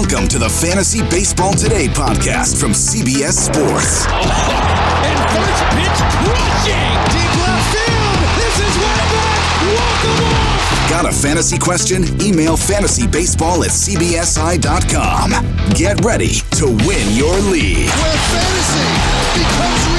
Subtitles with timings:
[0.00, 4.06] Welcome to the Fantasy Baseball Today podcast from CBS Sports.
[4.08, 6.96] And first pitch crushing!
[7.12, 8.16] Deep left field!
[8.40, 9.44] This is way back!
[9.60, 10.88] The walk!
[10.88, 12.04] Got a fantasy question?
[12.22, 15.32] Email fantasybaseball at cbsi.com.
[15.74, 17.90] Get ready to win your league.
[17.90, 18.88] Where fantasy
[19.38, 19.89] becomes.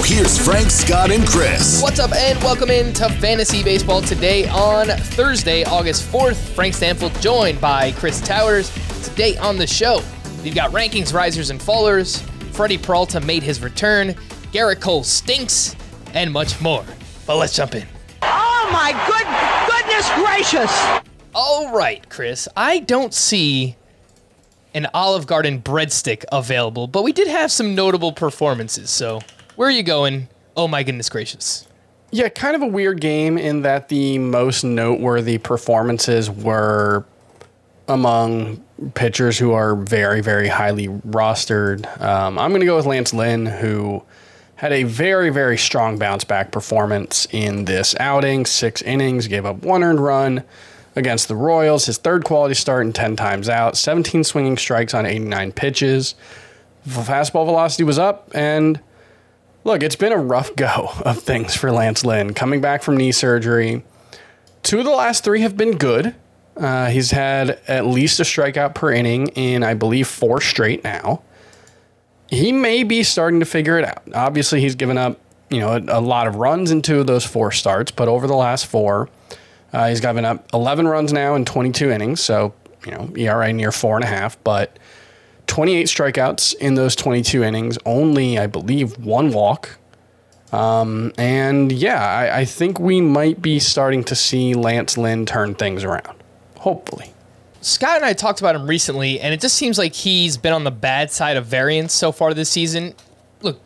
[0.00, 1.82] Now, here's Frank, Scott, and Chris.
[1.82, 6.36] What's up, and welcome in to Fantasy Baseball today on Thursday, August 4th.
[6.54, 8.72] Frank Stampfl joined by Chris Towers.
[9.04, 10.02] Today on the show,
[10.42, 12.22] we've got rankings, risers, and fallers.
[12.54, 14.14] Freddie Peralta made his return.
[14.52, 15.76] Gerrit Cole stinks,
[16.14, 16.86] and much more.
[17.26, 17.86] But let's jump in.
[18.22, 19.26] Oh my good
[19.68, 21.02] goodness gracious!
[21.34, 22.48] All right, Chris.
[22.56, 23.76] I don't see
[24.72, 28.88] an Olive Garden breadstick available, but we did have some notable performances.
[28.88, 29.20] So,
[29.60, 30.26] where are you going?
[30.56, 31.68] Oh my goodness gracious.
[32.12, 37.04] Yeah, kind of a weird game in that the most noteworthy performances were
[37.86, 38.64] among
[38.94, 41.84] pitchers who are very, very highly rostered.
[42.00, 44.02] Um, I'm going to go with Lance Lynn, who
[44.56, 48.46] had a very, very strong bounce back performance in this outing.
[48.46, 50.42] Six innings, gave up one earned run
[50.96, 51.84] against the Royals.
[51.84, 53.76] His third quality start and 10 times out.
[53.76, 56.14] 17 swinging strikes on 89 pitches.
[56.88, 58.80] Fastball velocity was up, and
[59.64, 62.34] look, it's been a rough go of things for Lance Lynn.
[62.34, 63.82] Coming back from knee surgery,
[64.62, 66.14] two of the last three have been good.
[66.56, 71.22] Uh, he's had at least a strikeout per inning in, I believe, four straight now.
[72.28, 74.02] He may be starting to figure it out.
[74.14, 77.24] Obviously, he's given up, you know, a, a lot of runs in two of those
[77.24, 79.08] four starts, but over the last four,
[79.72, 82.20] uh, he's given up 11 runs now in 22 innings.
[82.20, 82.52] So,
[82.84, 84.78] you know, ERA near four and a half, but
[85.50, 89.78] 28 strikeouts in those 22 innings, only, I believe, one walk.
[90.52, 95.56] Um, and yeah, I, I think we might be starting to see Lance Lynn turn
[95.56, 96.22] things around.
[96.58, 97.12] Hopefully.
[97.62, 100.62] Scott and I talked about him recently, and it just seems like he's been on
[100.62, 102.94] the bad side of variance so far this season.
[103.42, 103.60] Look,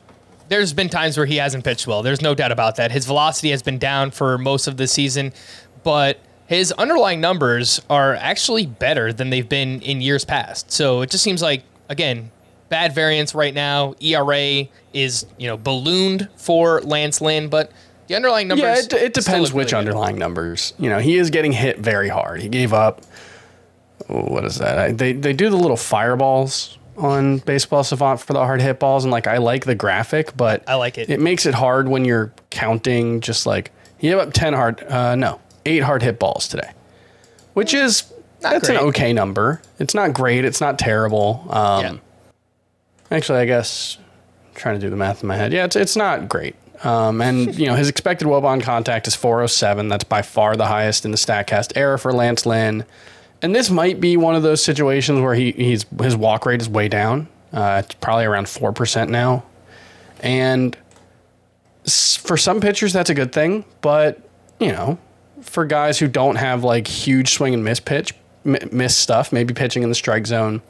[0.48, 2.02] there's been times where he hasn't pitched well.
[2.02, 2.92] There's no doubt about that.
[2.92, 5.34] His velocity has been down for most of the season,
[5.82, 10.72] but his underlying numbers are actually better than they've been in years past.
[10.72, 12.30] So it just seems like, again,
[12.68, 13.94] bad variance right now.
[14.00, 17.70] ERA is, you know, ballooned for Lance Lynn, but
[18.06, 18.64] the underlying numbers.
[18.64, 19.88] Yeah, it, it depends which really good.
[19.90, 20.74] underlying numbers.
[20.78, 22.42] You know, he is getting hit very hard.
[22.42, 23.02] He gave up.
[24.08, 24.78] oh, What is that?
[24.78, 29.04] I, they they do the little fireballs on Baseball Savant for the hard hit balls,
[29.04, 31.08] and like I like the graphic, but I like it.
[31.10, 33.20] It makes it hard when you're counting.
[33.20, 36.72] Just like he gave up ten hard, uh, no, eight hard hit balls today,
[37.54, 38.12] which is
[38.44, 38.78] Not that's great.
[38.78, 39.60] an okay number.
[39.78, 40.44] It's not great.
[40.44, 41.46] It's not terrible.
[41.50, 41.96] Um, Yeah.
[43.10, 43.98] Actually, I guess
[44.48, 45.52] I'm trying to do the math in my head.
[45.52, 46.56] Yeah, it's it's not great.
[46.82, 49.88] Um, and you know his expected WOBA on contact is 407.
[49.88, 52.84] That's by far the highest in the Statcast era for Lance Lynn.
[53.42, 56.68] And this might be one of those situations where he he's his walk rate is
[56.68, 57.28] way down.
[57.52, 59.44] Uh, it's probably around four percent now.
[60.20, 60.76] And
[61.86, 63.64] for some pitchers, that's a good thing.
[63.80, 64.20] But
[64.58, 64.98] you know,
[65.42, 68.14] for guys who don't have like huge swing and miss pitch,
[68.44, 70.62] miss stuff, maybe pitching in the strike zone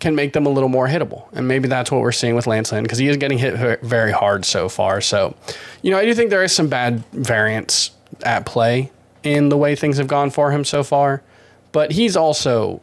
[0.00, 1.24] can make them a little more hittable.
[1.32, 4.12] And maybe that's what we're seeing with Lance Lynn because he is getting hit very
[4.12, 5.00] hard so far.
[5.00, 5.34] So,
[5.82, 7.90] you know, I do think there is some bad variance
[8.22, 8.90] at play
[9.22, 11.22] in the way things have gone for him so far.
[11.72, 12.82] But he's also,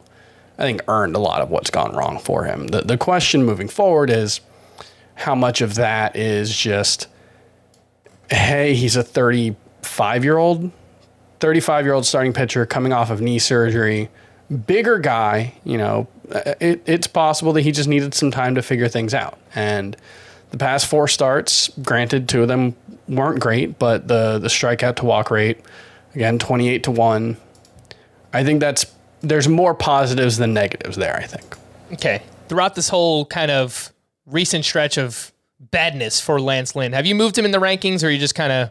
[0.58, 2.68] I think, earned a lot of what's gone wrong for him.
[2.68, 4.40] The, the question moving forward is
[5.14, 7.06] how much of that is just,
[8.30, 10.70] hey, he's a 35 year old
[11.42, 14.08] 35 year old starting pitcher coming off of knee surgery,
[14.64, 18.62] bigger guy, you know, uh, it, it's possible that he just needed some time to
[18.62, 19.36] figure things out.
[19.52, 19.96] And
[20.52, 22.76] the past four starts, granted, two of them
[23.08, 25.58] weren't great, but the the strikeout to walk rate,
[26.14, 27.36] again, twenty eight to one.
[28.32, 28.86] I think that's
[29.20, 31.16] there's more positives than negatives there.
[31.16, 31.56] I think.
[31.94, 32.22] Okay.
[32.48, 33.92] Throughout this whole kind of
[34.26, 38.06] recent stretch of badness for Lance Lynn, have you moved him in the rankings or
[38.06, 38.70] are you just kind of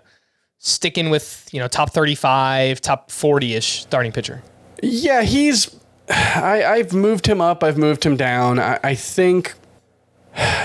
[0.61, 4.41] sticking with, you know, top 35, top 40 ish starting pitcher?
[4.81, 5.75] Yeah, he's.
[6.09, 7.63] I, I've moved him up.
[7.63, 8.59] I've moved him down.
[8.59, 9.53] I, I think.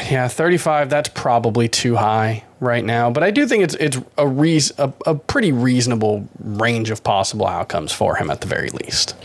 [0.08, 0.88] Yeah, 35.
[0.88, 3.10] That's probably too high right now.
[3.10, 7.46] But I do think it's it's a, reas a, a pretty reasonable range of possible
[7.46, 9.16] outcomes for him at the very least.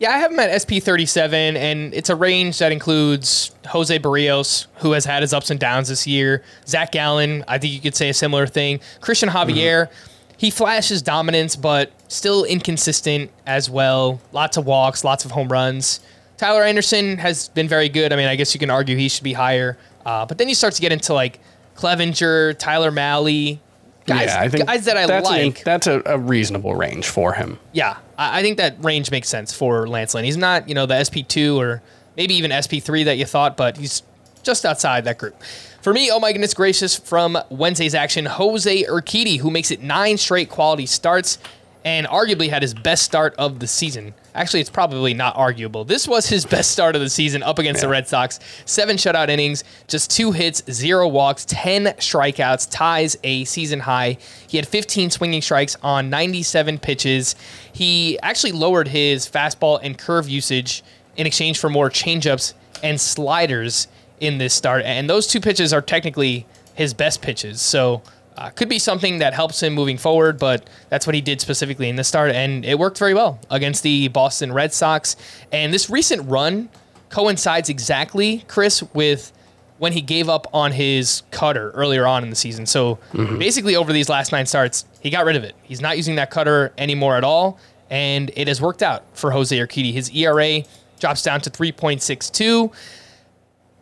[0.00, 4.66] Yeah, I have him at SP 37, and it's a range that includes Jose Berrios,
[4.76, 6.42] who has had his ups and downs this year.
[6.66, 8.80] Zach Gallen, I think you could say a similar thing.
[9.02, 10.09] Christian Javier, mm-hmm.
[10.40, 14.22] He flashes dominance, but still inconsistent as well.
[14.32, 16.00] Lots of walks, lots of home runs.
[16.38, 18.10] Tyler Anderson has been very good.
[18.10, 19.76] I mean, I guess you can argue he should be higher.
[20.06, 21.40] Uh, but then you start to get into like
[21.76, 23.58] Clevinger, Tyler Mahle,
[24.06, 25.58] guys, yeah, I think guys that I that's like.
[25.58, 27.58] An, that's a, a, reasonable range for him.
[27.72, 30.24] Yeah, I, I, think that range makes sense for Lance Lynn.
[30.24, 31.82] He's not, you know, the SP2 or
[32.16, 34.04] maybe even SP3 that you thought, but he's
[34.42, 35.36] just outside that group.
[35.82, 40.18] For me, oh my goodness gracious, from Wednesday's action, Jose Urquidy, who makes it nine
[40.18, 41.38] straight quality starts
[41.86, 44.12] and arguably had his best start of the season.
[44.34, 45.86] Actually, it's probably not arguable.
[45.86, 47.86] This was his best start of the season up against yeah.
[47.86, 48.40] the Red Sox.
[48.66, 54.18] Seven shutout innings, just two hits, zero walks, 10 strikeouts, ties a season high.
[54.48, 57.36] He had 15 swinging strikes on 97 pitches.
[57.72, 60.82] He actually lowered his fastball and curve usage
[61.16, 62.52] in exchange for more changeups
[62.82, 63.88] and sliders
[64.20, 64.84] in this start.
[64.84, 67.60] And those two pitches are technically his best pitches.
[67.60, 68.02] So,
[68.36, 71.90] uh, could be something that helps him moving forward, but that's what he did specifically
[71.90, 75.16] in the start, and it worked very well against the Boston Red Sox.
[75.52, 76.70] And this recent run
[77.10, 79.32] coincides exactly, Chris, with
[79.78, 82.66] when he gave up on his cutter earlier on in the season.
[82.66, 83.38] So mm-hmm.
[83.38, 85.54] basically, over these last nine starts, he got rid of it.
[85.62, 87.58] He's not using that cutter anymore at all,
[87.90, 89.92] and it has worked out for Jose Urquidy.
[89.92, 90.62] His ERA
[90.98, 92.72] drops down to 3.62.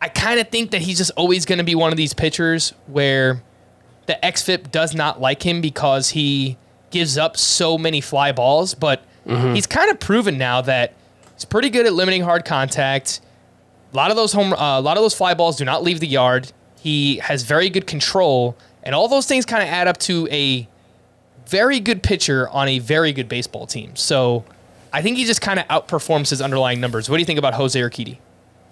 [0.01, 2.73] I kind of think that he's just always going to be one of these pitchers
[2.87, 3.43] where
[4.05, 6.57] the xFIP does not like him because he
[6.89, 9.53] gives up so many fly balls, but mm-hmm.
[9.53, 10.93] he's kind of proven now that
[11.35, 13.21] he's pretty good at limiting hard contact.
[13.93, 15.99] A lot of those home, uh, a lot of those fly balls do not leave
[15.99, 16.51] the yard.
[16.79, 20.67] He has very good control, and all those things kind of add up to a
[21.45, 23.95] very good pitcher on a very good baseball team.
[23.95, 24.45] So
[24.93, 27.09] I think he just kind of outperforms his underlying numbers.
[27.09, 28.17] What do you think about Jose Urquidy?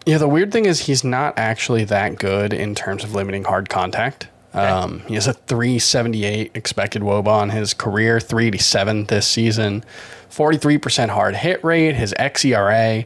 [0.07, 3.67] Yeah, the weird thing is he's not actually that good in terms of limiting hard
[3.67, 4.29] contact.
[4.53, 9.83] Um, he has a 378 expected WOBA on his career, 387 this season,
[10.29, 11.95] 43% hard hit rate.
[11.95, 13.05] His xERA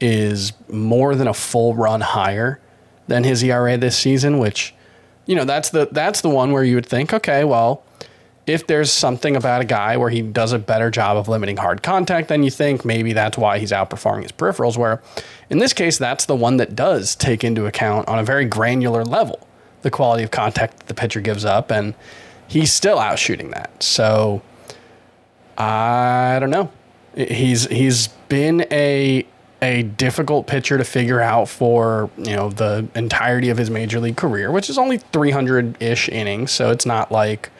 [0.00, 2.60] is more than a full run higher
[3.06, 4.74] than his ERA this season, which,
[5.26, 7.84] you know, that's the that's the one where you would think, okay, well,
[8.52, 11.82] if there's something about a guy where he does a better job of limiting hard
[11.82, 14.76] contact, than you think maybe that's why he's outperforming his peripherals.
[14.76, 15.02] Where
[15.48, 19.04] in this case, that's the one that does take into account on a very granular
[19.04, 19.46] level
[19.82, 21.94] the quality of contact that the pitcher gives up, and
[22.46, 23.82] he's still out shooting that.
[23.82, 24.42] So
[25.56, 26.70] I don't know.
[27.14, 29.26] He's he's been a
[29.62, 34.16] a difficult pitcher to figure out for you know the entirety of his major league
[34.16, 37.50] career, which is only 300 ish innings, so it's not like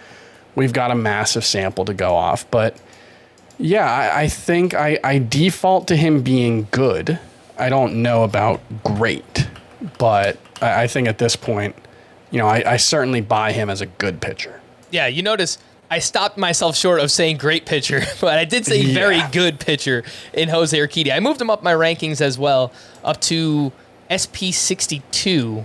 [0.55, 2.51] we've got a massive sample to go off.
[2.51, 2.77] But
[3.59, 7.19] yeah, I, I think I, I default to him being good.
[7.59, 9.49] I don't know about great,
[9.99, 11.77] but I, I think at this point
[12.31, 14.61] you know, I, I certainly buy him as a good pitcher.
[14.91, 15.59] Yeah, you notice
[15.91, 18.95] I stopped myself short of saying great pitcher, but I did say yeah.
[18.95, 21.13] very good pitcher in Jose Urquidy.
[21.13, 22.73] I moved him up my rankings as well,
[23.05, 23.73] up to
[24.11, 25.65] SP 62.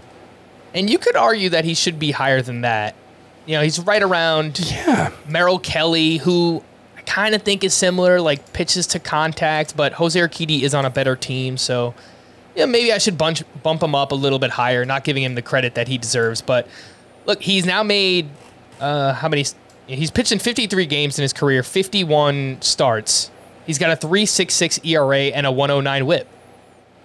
[0.74, 2.96] And you could argue that he should be higher than that.
[3.45, 5.11] You know, he's right around yeah.
[5.27, 6.63] Merrill Kelly, who
[6.97, 10.85] I kind of think is similar, like pitches to contact, but Jose Urquidy is on
[10.85, 11.93] a better team, so
[12.55, 15.35] yeah, maybe I should bunch, bump him up a little bit higher, not giving him
[15.35, 16.41] the credit that he deserves.
[16.41, 16.67] But
[17.25, 18.29] look, he's now made
[18.79, 19.45] uh, how many?
[19.87, 23.29] He's pitched in 53 games in his career, 51 starts.
[23.67, 26.27] He's got a 3.66 ERA and a 109 WHIP.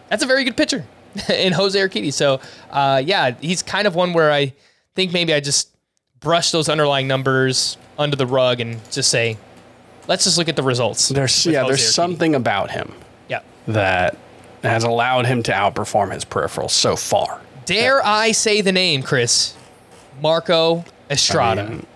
[0.09, 0.87] That's a very good pitcher
[1.29, 2.13] in Jose Urquidy.
[2.13, 4.55] So, uh, yeah, he's kind of one where I
[4.95, 5.70] think maybe I just
[6.21, 9.37] brush those underlying numbers under the rug and just say,
[10.07, 11.09] let's just look at the results.
[11.09, 12.93] There's yeah, there's something about him.
[13.29, 13.41] Yeah.
[13.67, 14.17] That
[14.63, 17.41] has allowed him to outperform his peripherals so far.
[17.65, 19.55] Dare I say the name, Chris?
[20.21, 21.63] Marco Estrada.
[21.63, 21.87] I mean,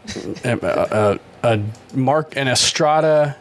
[0.45, 1.63] a, a, a
[1.97, 3.37] Mark an Estrada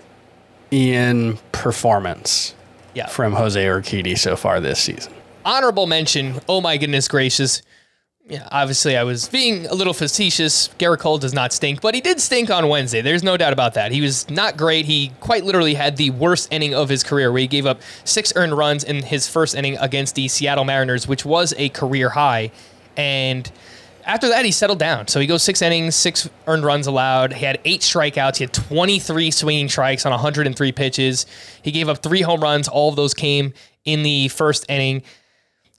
[0.72, 2.56] in performance
[2.94, 3.08] Yeah.
[3.08, 5.14] from Jose Urquidy so far this season.
[5.46, 6.40] honorable mention.
[6.50, 7.62] Oh my goodness gracious.
[8.26, 10.70] Yeah, obviously I was being a little facetious.
[10.80, 13.02] Gerrit Cole does not stink, but he did stink on Wednesday.
[13.02, 13.92] There's no doubt about that.
[13.92, 14.86] He was not great.
[14.86, 18.32] He quite literally had the worst inning of his career where he gave up six
[18.38, 22.52] earned runs in his first inning against the Seattle Mariners, which was a career high.
[22.96, 23.52] And
[24.06, 25.10] after that, he settled down.
[25.10, 27.34] So he goes six innings, six earned runs allowed.
[27.34, 28.38] He had eight strikeouts.
[28.38, 31.26] He had 23 swinging strikes on 103 pitches.
[31.62, 32.70] He gave up three home runs.
[32.70, 33.54] All of those came
[33.84, 35.04] in the first inning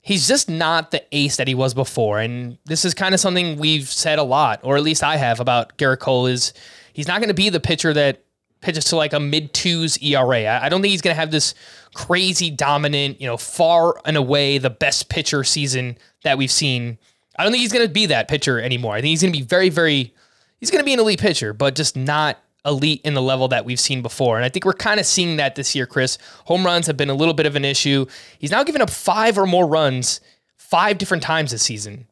[0.05, 2.21] he's just not the ace that he was before.
[2.21, 5.41] And this is kind of something we've said a lot, or at least I have
[5.41, 6.53] about Gerrit Cole is
[6.93, 8.23] he's not going to be the pitcher that
[8.61, 10.45] pitches to like a mid twos ERA.
[10.45, 11.55] I I don't think he's going to have this
[11.95, 16.99] crazy dominant, you know, far and away the best pitcher season that we've seen.
[17.39, 18.95] I don't think he's going to be that pitcher anymore.
[18.95, 20.15] I think he's going to be very, very,
[20.61, 23.65] he's going to be an elite pitcher, but just not elite in the level that
[23.65, 24.37] we've seen before.
[24.37, 26.19] And I think we're kind of seeing that this year, Chris.
[26.47, 28.07] Home runs have been a little bit of an issue.
[28.39, 30.21] He's now given up five or more runs
[30.57, 32.07] five different times this season.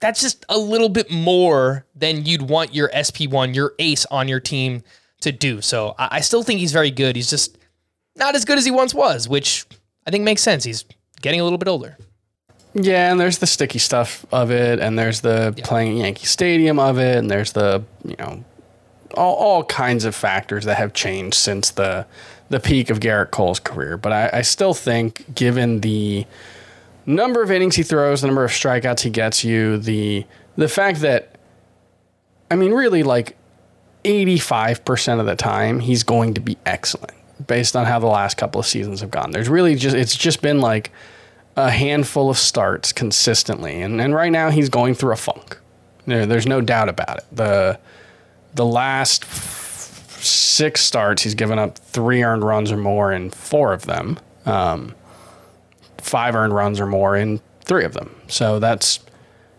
[0.00, 4.40] That's just a little bit more than you'd want your SP1, your ace on your
[4.40, 4.82] team
[5.20, 5.60] to do.
[5.60, 7.16] So I, still think he's very good.
[7.16, 7.58] He's just
[8.16, 9.66] not as good as he once was, which
[10.06, 10.64] I think makes sense.
[10.64, 10.86] He's
[11.20, 11.98] getting a little bit older.
[12.72, 16.78] Yeah, and there's the sticky stuff of it, and there's the playing at Yankee Stadium
[16.78, 18.44] of it, and there's the you know
[19.20, 22.06] all, all kinds of factors that have changed since the
[22.48, 23.96] the peak of Gerrit Cole's career.
[23.96, 26.26] But I, I still think, given the
[27.06, 31.00] number of innings he throws, the number of strikeouts he gets you, the the fact
[31.02, 31.36] that
[32.50, 33.36] I mean, really, like
[34.04, 37.14] 85% of the time, he's going to be excellent
[37.46, 39.30] based on how the last couple of seasons have gone.
[39.30, 40.90] There's really just, it's just been like
[41.56, 43.80] a handful of starts consistently.
[43.80, 45.58] And, and right now, he's going through a funk.
[46.06, 47.24] There, there's no doubt about it.
[47.30, 47.78] The,
[48.54, 49.24] the last
[50.22, 54.94] six starts, he's given up three earned runs or more in four of them, um,
[55.98, 58.14] five earned runs or more in three of them.
[58.28, 59.00] So that's,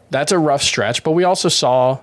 [0.10, 1.04] that's a rough stretch.
[1.04, 2.00] But we also saw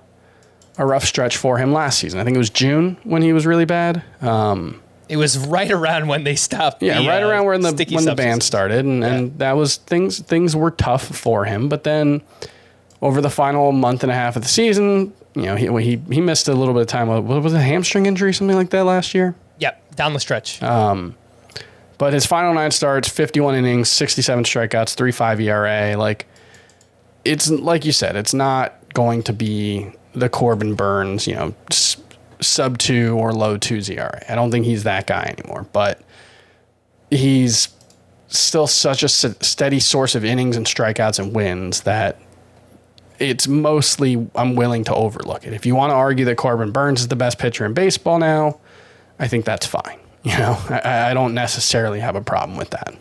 [0.77, 2.19] a rough stretch for him last season.
[2.19, 4.01] I think it was June when he was really bad.
[4.21, 6.81] Um, It was right around when they stopped.
[6.81, 9.77] yeah, the, right uh, around when the when the band started, and, and that was
[9.77, 11.67] things things were tough for him.
[11.67, 12.21] But then
[13.01, 16.21] over the final month and a half of the season, you know, he he, he
[16.21, 17.07] missed a little bit of time.
[17.07, 19.35] What was it, a hamstring injury, something like that last year?
[19.59, 20.61] Yep, down the stretch.
[20.61, 21.11] Uh,
[21.97, 25.97] But his final nine starts, 51 innings, 67 strikeouts, 3.5 ERA.
[25.97, 26.27] Like,
[27.25, 31.53] it's like you said, it's not going to be the Corbin Burnes, you know,
[32.41, 34.23] sub two or low two ERA.
[34.29, 35.67] I don't think he's that guy anymore.
[35.73, 36.01] But
[37.11, 37.67] he's
[38.29, 42.17] still such a steady source of innings and strikeouts and wins that
[43.19, 45.53] it's mostly I'm willing to overlook it.
[45.53, 48.59] If you want to argue that Corbin Burnes is the best pitcher in baseball now,
[49.19, 49.99] I think that's fine.
[50.23, 52.93] You know, I, I don't necessarily have a problem with that.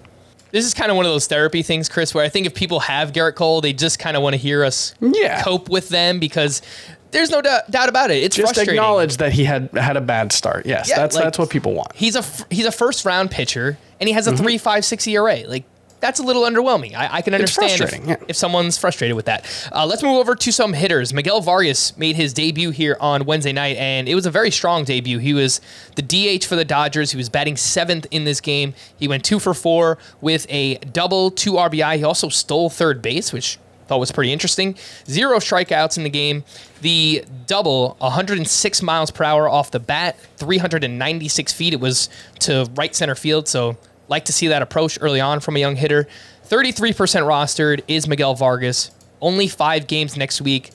[0.53, 2.79] this is kind of one of those therapy things, Chris, where I think if people
[2.79, 5.43] have Gerrit Cole, they just kind of want to hear us Yeah.
[5.43, 6.63] cope with them because
[7.11, 8.23] there's no doubt, doubt about it.
[8.23, 8.75] It's Just frustrating.
[8.77, 10.65] acknowledge that he had had a bad start.
[10.65, 11.91] Yes, Yeah, that's like- that's what people want.
[11.97, 14.35] He's a he's a first round pitcher and he has Mm-hmm.
[14.35, 15.43] a three five six ERA.
[15.45, 15.65] Like
[16.01, 16.95] that's a little underwhelming.
[16.95, 18.17] I, I can understand if, yeah.
[18.29, 19.45] if someone's frustrated with that.
[19.73, 21.13] Uh, let's move over to some hitters.
[21.13, 24.85] Miguel Vargas made his debut here on Wednesday night, and it was a very strong
[24.85, 25.19] debut.
[25.19, 25.61] He was
[25.97, 27.11] the DH for the Dodgers.
[27.11, 28.75] He was batting seventh in this game.
[28.97, 31.97] He went two for four with a double, two RBI.
[31.97, 34.77] He also stole third base, which I thought was pretty interesting.
[35.07, 36.45] Zero strikeouts in the game.
[36.83, 41.73] The double, 106 miles per hour off the bat, 396 feet.
[41.73, 42.09] It was
[42.41, 43.77] to right center field, so
[44.09, 46.09] like to see that approach early on from a young hitter.
[46.49, 48.91] 33% rostered is Miguel Vargas.
[49.21, 50.71] Only five games next week.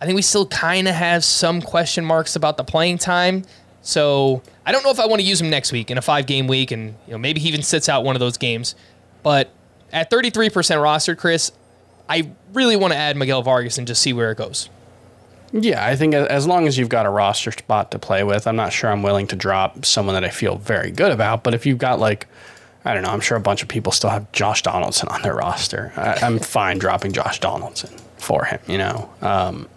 [0.00, 3.44] I think we still kind of have some question marks about the playing time.
[3.82, 6.26] So I don't know if I want to use him next week in a five
[6.26, 8.74] game week, and you know maybe he even sits out one of those games.
[9.22, 9.50] But
[9.92, 11.52] at 33% rostered, Chris,
[12.08, 14.68] I really want to add Miguel Vargas and just see where it goes.
[15.52, 18.56] Yeah, I think as long as you've got a roster spot to play with, I'm
[18.56, 21.42] not sure I'm willing to drop someone that I feel very good about.
[21.42, 22.28] But if you've got like,
[22.84, 25.34] I don't know, I'm sure a bunch of people still have Josh Donaldson on their
[25.34, 25.92] roster.
[25.96, 28.60] I, I'm fine dropping Josh Donaldson for him.
[28.66, 29.68] You know, um,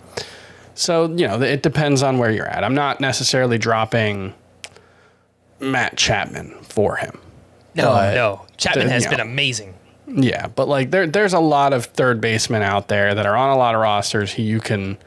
[0.76, 2.64] so you know it depends on where you're at.
[2.64, 4.34] I'm not necessarily dropping
[5.60, 7.20] Matt Chapman for him.
[7.76, 8.46] No, no.
[8.58, 9.74] Chapman has you been amazing.
[10.08, 13.50] Yeah, but like there, there's a lot of third basemen out there that are on
[13.50, 14.98] a lot of rosters who you can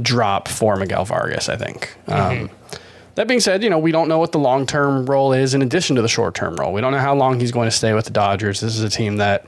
[0.00, 1.48] drop for Miguel Vargas.
[1.48, 1.94] I think.
[2.06, 2.50] Um,
[3.20, 5.60] that being said, you know we don't know what the long term role is in
[5.60, 6.72] addition to the short term role.
[6.72, 8.60] We don't know how long he's going to stay with the Dodgers.
[8.60, 9.44] This is a team that,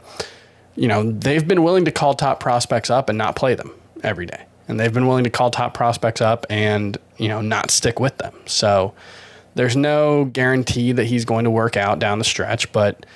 [0.77, 4.27] you know, they've been willing to call top prospects up and not play them every
[4.27, 7.99] day, and they've been willing to call top prospects up and you know not stick
[7.99, 8.35] with them.
[8.45, 8.93] So
[9.55, 13.07] there's no guarantee that he's going to work out down the stretch, but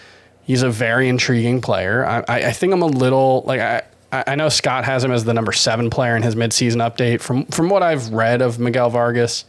[0.46, 2.06] He's a very intriguing player.
[2.06, 3.82] I, I, think I'm a little like I.
[4.12, 7.20] I know Scott has him as the number seven player in his midseason update.
[7.20, 9.44] From from what I've read of Miguel Vargas,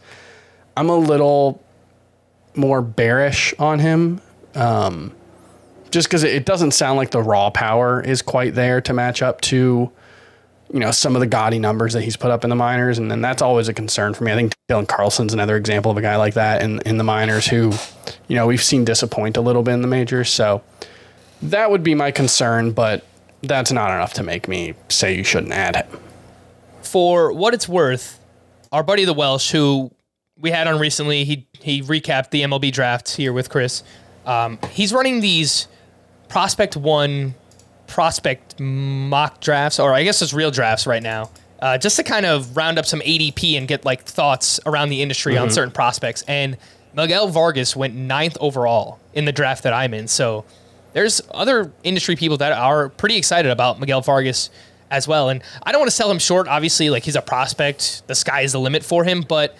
[0.78, 1.60] I'm a little
[2.54, 4.20] more bearish on him.
[4.54, 5.12] Um,
[5.90, 9.40] just because it doesn't sound like the raw power is quite there to match up
[9.40, 9.90] to,
[10.72, 13.10] you know, some of the gaudy numbers that he's put up in the minors, and
[13.10, 14.30] then that's always a concern for me.
[14.30, 17.46] I think Dylan Carlson's another example of a guy like that in in the minors
[17.46, 17.72] who,
[18.28, 20.30] you know, we've seen disappoint a little bit in the majors.
[20.30, 20.62] So
[21.42, 23.04] that would be my concern, but
[23.42, 26.00] that's not enough to make me say you shouldn't add him.
[26.82, 28.20] For what it's worth,
[28.70, 29.90] our buddy the Welsh, who
[30.40, 33.82] we had on recently, he he recapped the MLB draft here with Chris.
[34.26, 35.68] Um, he's running these
[36.28, 37.34] prospect one
[37.86, 41.30] prospect mock drafts, or I guess it's real drafts right now,
[41.60, 45.02] uh, just to kind of round up some ADP and get like thoughts around the
[45.02, 46.22] industry on certain prospects.
[46.28, 46.56] And
[46.94, 50.08] Miguel Vargas went ninth overall in the draft that I'm in.
[50.08, 50.44] So
[50.92, 54.50] there's other industry people that are pretty excited about Miguel Vargas
[54.90, 55.28] as well.
[55.28, 56.48] And I don't want to sell him short.
[56.48, 58.06] Obviously, like he's a prospect.
[58.06, 59.22] The sky is the limit for him.
[59.22, 59.56] But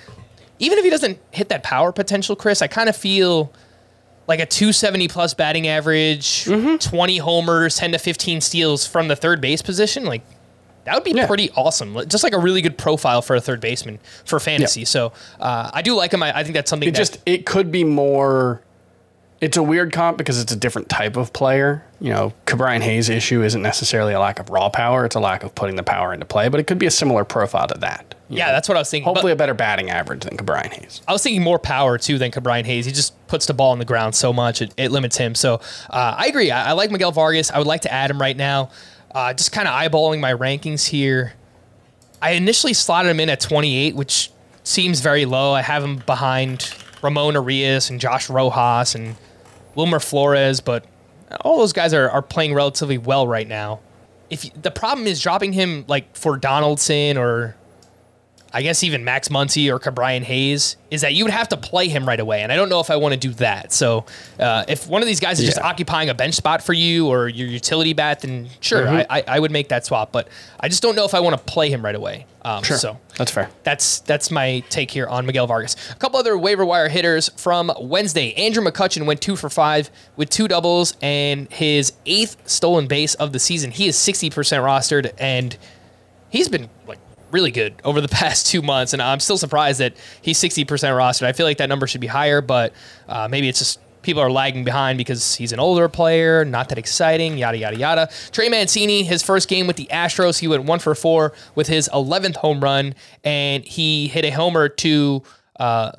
[0.59, 3.53] even if he doesn't hit that power potential, Chris, I kind of feel
[4.27, 9.41] like a 270 plus batting average, 20 homers, 10 to 15 steals from the third
[9.41, 10.05] base position.
[10.05, 10.23] Like
[10.85, 11.27] that would be Yeah.
[11.27, 11.97] pretty awesome.
[12.09, 14.85] Just like a really good profile for a third baseman for fantasy.
[14.85, 16.23] So uh, I do like him.
[16.23, 18.63] I, I think that's something It that just it could be more.
[19.41, 21.85] It's a weird comp because it's a different type of player.
[22.01, 25.45] You know, Brian Hayes' issue isn't necessarily a lack of raw power; it's a lack
[25.45, 26.49] of putting the power into play.
[26.49, 28.15] But it could be a similar profile to that.
[28.29, 28.53] Yeah, know.
[28.53, 29.05] that's what I was thinking.
[29.07, 31.01] But- hopefully a better batting average than Brian Hayes.
[31.09, 32.87] I was thinking more power too than Brian Hayes.
[32.87, 35.35] He just puts the ball on the ground so much it, it limits him.
[35.35, 35.55] So
[35.91, 36.51] uh, I agree.
[36.51, 37.51] I, I like Miguel Vargas.
[37.51, 38.71] I would like to add him right now.
[39.15, 41.33] Uh, just kind of eyeballing my rankings here.
[42.21, 44.31] I initially slotted him in at 28, which
[44.65, 45.53] seems very low.
[45.53, 49.15] I have him behind Ramon Urias and Josh Rojas and
[49.75, 50.85] Wilmer Flores, but
[51.43, 53.81] all those guys are, are playing relatively well right now.
[54.31, 57.57] If you- the problem is dropping him like for Donaldson or
[58.53, 61.89] I guess even Max Muncy or Brian Hayes is that you would have to play
[61.89, 63.73] him right away, and I don't know if I want to do that.
[63.73, 64.07] So,
[64.41, 67.29] uh, if one of these guys is just occupying a bench spot for you or
[67.29, 69.11] your utility bat, then sure, Mm-hmm.
[69.11, 70.13] I, I, I would make that swap.
[70.13, 70.29] But
[70.61, 72.25] I just don't know if I want to play him right away.
[72.43, 73.51] Um, Sure, So that's fair.
[73.65, 75.77] that's that's my take here on Miguel Vargas.
[75.91, 78.33] A couple other waiver wire hitters from Wednesday.
[78.35, 83.33] Andrew McCutchen went two for five with two doubles and his eighth stolen base of
[83.33, 83.73] the season.
[83.73, 85.57] He is sixty percent rostered and
[86.31, 86.99] he's been like
[87.31, 91.27] really good over the past two months, and I'm still surprised that he's 60% rostered.
[91.27, 92.73] I feel like that number should be higher, but
[93.09, 96.79] uh, maybe it's just people are lagging behind because he's an older player, not that
[96.79, 98.09] exciting, yada, yada, yada.
[98.33, 101.89] Trey Mancini, his first game with the Astros, he went one for four with his
[101.93, 105.23] 11th home run, and he hit a homer to.
[105.59, 105.93] Uh,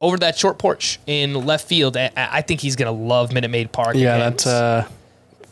[0.00, 3.72] over that short porch in left field, I, I think he's gonna love Minute Maid
[3.72, 3.96] Park.
[3.96, 4.86] Yeah, that's uh,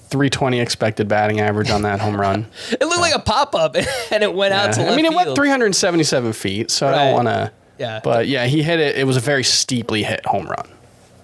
[0.09, 2.47] 320 expected batting average on that home run.
[2.71, 3.77] it looked like a pop up,
[4.11, 7.13] and it went out to left I mean, it went 377 feet, so I don't
[7.13, 7.53] want to.
[7.79, 8.01] Yeah.
[8.03, 8.97] But yeah, he hit it.
[8.97, 10.69] It was a very steeply hit home run.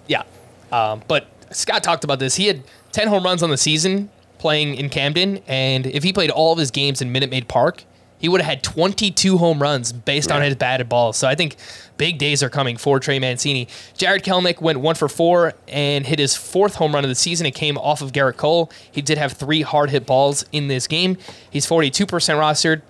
[0.07, 0.25] Yeah.
[0.71, 2.35] Um, but Scott talked about this.
[2.35, 6.31] He had 10 home runs on the season playing in Camden, and if he played
[6.31, 7.85] all of his games in Minute Maid Park,
[8.23, 11.17] he would have had 22 home runs based on his batted balls.
[11.17, 11.57] So I think
[11.97, 13.67] big days are coming for Trey Mancini.
[13.99, 17.47] Jarred Kelenic went one for four and hit his fourth home run of the season.
[17.47, 18.71] It came off of Gerrit Cole.
[18.93, 21.19] He did have three hard hit balls in this game.
[21.51, 22.83] He's 42% rostered.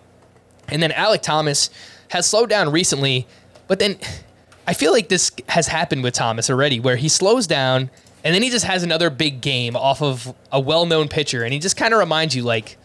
[0.68, 1.70] And then Alek Thomas
[2.10, 3.26] has slowed down recently,
[3.68, 3.96] but then
[4.66, 7.90] I feel like this has happened with Thomas already, where he slows down
[8.22, 11.42] and then he just has another big game off of a well known pitcher.
[11.42, 12.76] And he just kind of reminds you, like,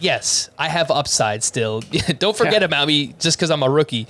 [0.00, 1.80] yes, I have upside still.
[2.18, 2.66] Don't forget Yeah.
[2.66, 4.06] about me just because I'm a rookie.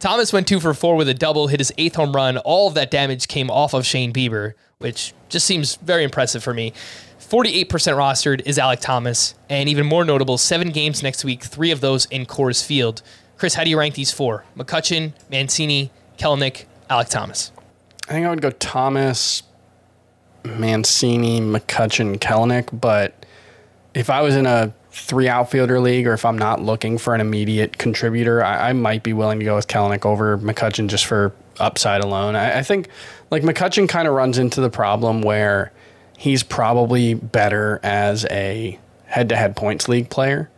[0.00, 2.38] Thomas went two for four with a double, hit his eighth home run.
[2.38, 6.54] All of that damage came off of Shane Bieber, which just seems very impressive for
[6.54, 6.72] me.
[7.18, 11.80] 48% rostered is Alek Thomas, and even more notable, seven games next week, three of
[11.80, 13.02] those in Coors Field.
[13.36, 14.44] Chris, how do you rank these four?
[14.56, 17.50] McCutchen, Mancini, Kelenic, Alek Thomas.
[18.08, 19.42] I think I would go Thomas,
[20.44, 22.68] Mancini, McCutchen, Kelenic.
[22.80, 23.26] But
[23.94, 27.20] if I was in a three outfielder league or if I'm not looking for an
[27.20, 31.32] immediate contributor, I, I might be willing to go with Kelenic over McCutchen just for
[31.58, 32.36] upside alone.
[32.36, 32.88] I, I think
[33.30, 35.72] like McCutchen kind of runs into the problem where
[36.16, 40.50] he's probably better as a head to head points league player.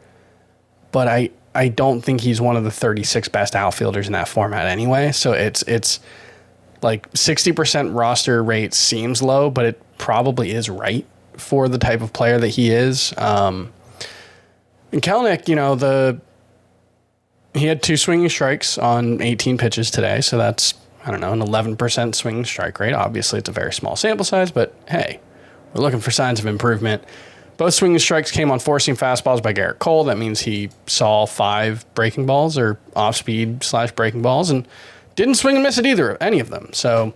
[0.93, 4.67] But I, I don't think he's one of the 36 best outfielders in that format
[4.67, 5.13] anyway.
[5.13, 6.01] So it's it's
[6.83, 12.13] like 60% roster rate seems low, but it probably is right for the type of
[12.13, 13.13] player that he is.
[13.19, 13.73] Um,
[14.93, 16.21] and Kelenic, you know, the
[17.55, 20.75] he had two swinging strikes on 18 pitches today, so that's
[21.05, 22.93] I don't know an 11% swinging strike rate.
[22.93, 25.21] Obviously, it's a very small sample size, but hey,
[25.75, 27.03] we're looking for signs of improvement.
[27.57, 30.05] Both swinging strikes came on four-seam fastballs by Gerrit Cole.
[30.05, 34.67] That means he saw five breaking balls or off speed slash breaking balls and
[35.15, 36.71] didn't swing and miss at either of any of them.
[36.73, 37.15] So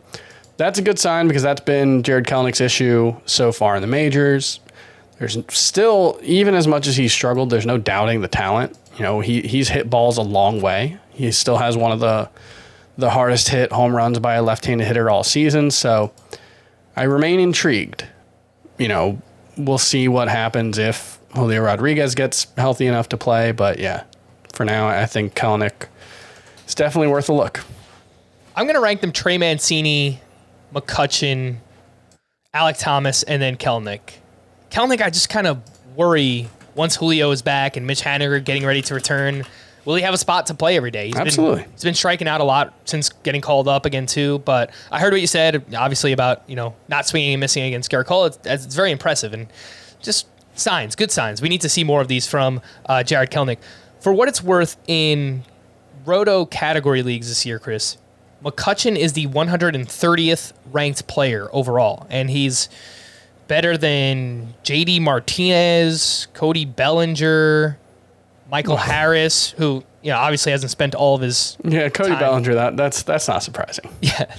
[0.57, 4.61] that's a good sign because that's been Jarred Kelenic's issue so far in the majors.
[5.33, 8.77] There's still, even as much as he's struggled, there's no doubting the talent.
[8.97, 10.99] You know, he he's hit balls a long way.
[11.11, 12.29] He still has one of the
[12.99, 15.71] the hardest hit home runs by a left-handed hitter all season.
[15.71, 16.13] So
[16.97, 18.07] I remain intrigued.
[18.79, 19.23] You know,
[19.57, 23.53] we'll see what happens if Julio Rodriguez gets healthy enough to play.
[23.53, 24.05] But yeah,
[24.53, 25.89] for now, I think Kelenic
[26.67, 27.65] is definitely worth a look.
[28.57, 30.21] I'm going to rank them Trey Mancini,
[30.73, 31.57] McCutchen,
[32.55, 34.19] Alek Thomas, and then Kelenic.
[34.75, 35.63] Kelenic, I just kind of
[35.95, 39.45] worry once Julio is back and Mitch Haniger getting ready to return.
[39.85, 41.07] Will he have a spot to play every day?
[41.07, 41.63] He's Absolutely.
[41.63, 44.41] Been, he's been striking out a lot since getting called up again too.
[44.41, 47.89] But I heard what you said, obviously about you know not swinging and missing against
[47.89, 48.25] Gerrit Cole.
[48.25, 49.47] It's, it's very impressive and
[50.03, 51.41] just signs, good signs.
[51.41, 53.59] We need to see more of these from uh, Jarred Kelenic.
[54.01, 55.45] For what it's worth, in
[56.05, 57.97] Roto category leagues this year, Chris,
[58.43, 62.69] McCutchen is the 130th ranked player overall, and he's
[63.49, 67.79] better than JD Martinez, Cody Bellinger,
[68.51, 72.19] Michael Harris, who you know obviously hasn't spent all of his Yeah, Cody time.
[72.21, 72.55] Bellinger.
[72.55, 73.89] That that's that's not surprising.
[74.01, 74.35] Yeah,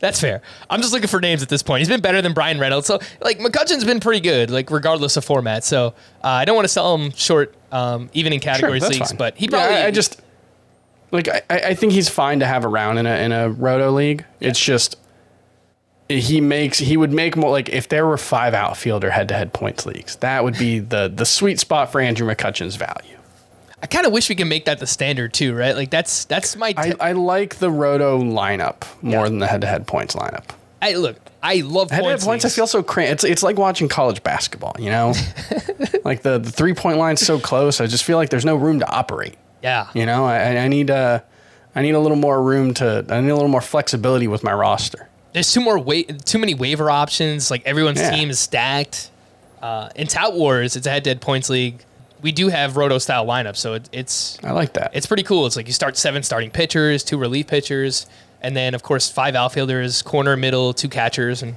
[0.00, 0.40] that's fair.
[0.70, 1.80] I'm just looking for names at this point.
[1.80, 2.86] He's been better than Bryan Reynolds.
[2.86, 5.62] So, like, McCutchen's been pretty good, like, regardless of format.
[5.62, 5.88] So,
[6.24, 9.18] uh, I don't want to sell him short, um, even in categories that's leagues, fine.
[9.18, 9.76] but he Yeah, probably.
[9.76, 10.22] I, I just
[11.12, 14.24] like I, I think he's fine to have around in a in a roto league.
[14.40, 14.96] It's just
[16.10, 19.52] he makes he would make more like if there were five outfielder head to head
[19.52, 23.16] points leagues, that would be the the sweet spot for Andrew McCutchen's value.
[23.82, 25.74] I kind of wish we could make that the standard, too, right?
[25.74, 26.74] Like, that's that's my.
[26.76, 29.24] I, T- I like the roto lineup more Yeah.
[29.24, 30.44] than the head to head points lineup.
[30.82, 32.44] I, look, I love Head to head points.
[32.44, 33.12] I feel so cramped.
[33.12, 34.74] It's it's like watching college basketball.
[34.78, 35.14] You know,
[36.04, 37.80] like the, the three point line's so close.
[37.80, 39.36] I just feel like there's no room to operate.
[39.62, 39.88] Yeah.
[39.94, 41.20] You know, I, I need uh,
[41.74, 43.04] I need a little more room to.
[43.08, 45.08] I need a little more flexibility with my roster.
[45.32, 47.50] There's too more wa- too many waiver options.
[47.50, 48.10] Like everyone's Yeah.
[48.10, 49.10] team is stacked.
[49.62, 51.84] Uh, in Tout Wars, it's a head-to-head points league.
[52.22, 54.90] We do have roto style lineups, so it, it's I like that.
[54.94, 55.46] it's pretty cool.
[55.46, 58.06] It's like you start seven starting pitchers, two relief pitchers,
[58.42, 61.54] and then of course five outfielders, corner, middle, two catchers, and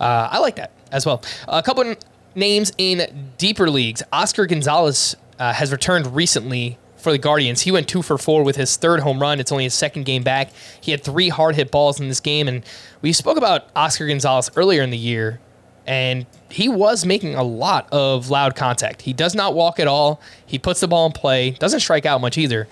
[0.00, 1.22] uh, I like that as well.
[1.48, 1.94] A couple
[2.34, 4.02] names in deeper leagues.
[4.12, 7.62] Oscar Gonzalez uh, has returned recently for the Guardians.
[7.62, 9.40] He went two for four with his third home run.
[9.40, 10.50] It's only his second game back.
[10.80, 12.64] He had three hard hit balls in this game, and
[13.00, 15.40] we spoke about Oscar Gonzalez earlier in the year
[15.86, 19.02] and he was making a lot of loud contact.
[19.02, 20.20] He does not walk at all.
[20.44, 22.68] He puts the ball in play, doesn't strike out much either.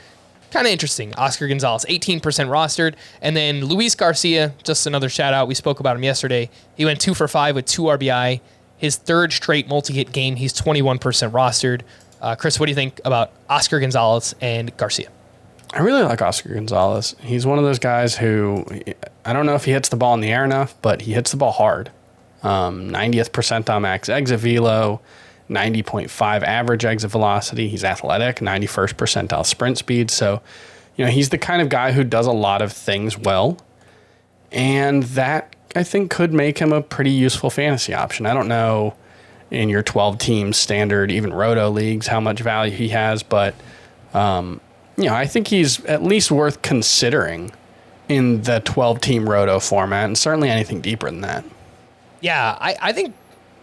[0.51, 1.15] Kind of interesting.
[1.15, 2.95] Oscar Gonzalez, 18% rostered.
[3.23, 5.49] And then Luis Garcia, just another shout out.
[5.49, 6.51] We spoke about him yesterday.
[6.77, 8.41] He went two for five with two RBI.
[8.77, 10.99] His third straight multi hit game, he's 21%
[11.31, 11.83] rostered.
[12.21, 15.09] Uh, Chris, what do you think about Oscar Gonzalez and Garcia?
[15.73, 17.15] I really like Oscar Gonzalez.
[17.21, 18.65] He's one of those guys who
[19.25, 21.31] I don't know if he hits the ball in the air enough, but he hits
[21.31, 21.91] the ball hard.
[22.43, 25.01] Um, 90th percentile max exit velo,
[25.49, 27.69] 90.5 average exit velocity.
[27.69, 30.11] He's athletic, 91st percentile sprint speed.
[30.11, 30.43] So,
[30.97, 33.59] you know, he's the kind of guy who does a lot of things well.
[34.51, 38.27] And that I think could make him a pretty useful fantasy option.
[38.27, 38.95] I don't know
[39.51, 43.55] in your 12 team standard, even roto leagues, how much value he has, but
[44.15, 44.61] um,
[44.97, 47.53] you know, I think he's at least worth considering
[48.09, 51.45] in the 12 team roto format and certainly anything deeper than that.
[52.21, 53.15] Yeah, I, I think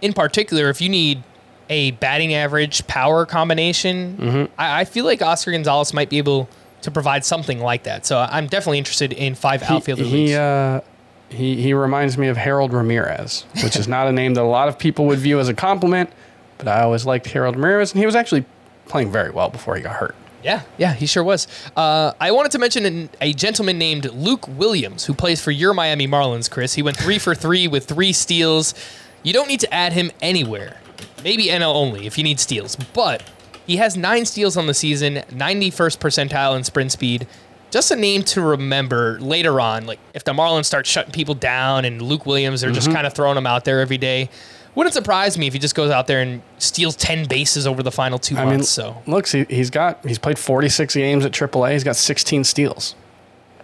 [0.02, 1.24] in particular, if you need
[1.70, 6.50] a batting average power combination, I, I feel like Oscar Gonzalez might be able
[6.82, 8.06] to provide something like that.
[8.06, 10.34] So I'm definitely interested in five outfielder he, leagues.
[10.34, 10.82] uh,
[11.30, 14.68] he, he reminds me of Harold Ramirez, which is not a name that a lot
[14.68, 16.10] of people would view as a compliment,
[16.58, 18.46] but I always liked Harold Ramirez, and he was actually
[18.86, 20.16] playing very well before he got hurt.
[20.44, 21.48] Yeah, yeah, he sure was.
[21.76, 25.74] Uh, I wanted to mention an, a gentleman named Luke Williams who plays for your
[25.74, 26.76] Miami Marlins, Chris.
[26.76, 28.74] He went three for three with three steals.
[29.24, 30.80] You don't need to add him anywhere.
[31.24, 32.76] Maybe NL only if you need steals.
[32.76, 33.24] But
[33.66, 37.28] he has nine steals on the season, 91st percentile in sprint speed.
[37.70, 39.86] Just a name to remember later on.
[39.86, 43.14] Like if the Marlins start shutting people down and Luke Williams are just kind of
[43.14, 44.30] throwing them out there every day.
[44.76, 47.92] Wouldn't surprise me if he just goes out there and steals 10 bases over the
[47.92, 48.58] final two I months.
[48.58, 51.74] mean, so looks he, he's got he's played 46 games at AAA.
[51.74, 52.94] He's got 16 steals.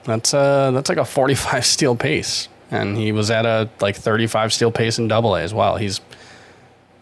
[0.05, 4.51] That's uh that's like a 45 steal pace, and he was at a like 35
[4.51, 5.77] steal pace in Double A as well.
[5.77, 6.01] He's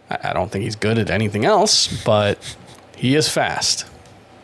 [0.09, 2.37] I don't think he's good at anything else, but
[2.97, 3.85] he is fast,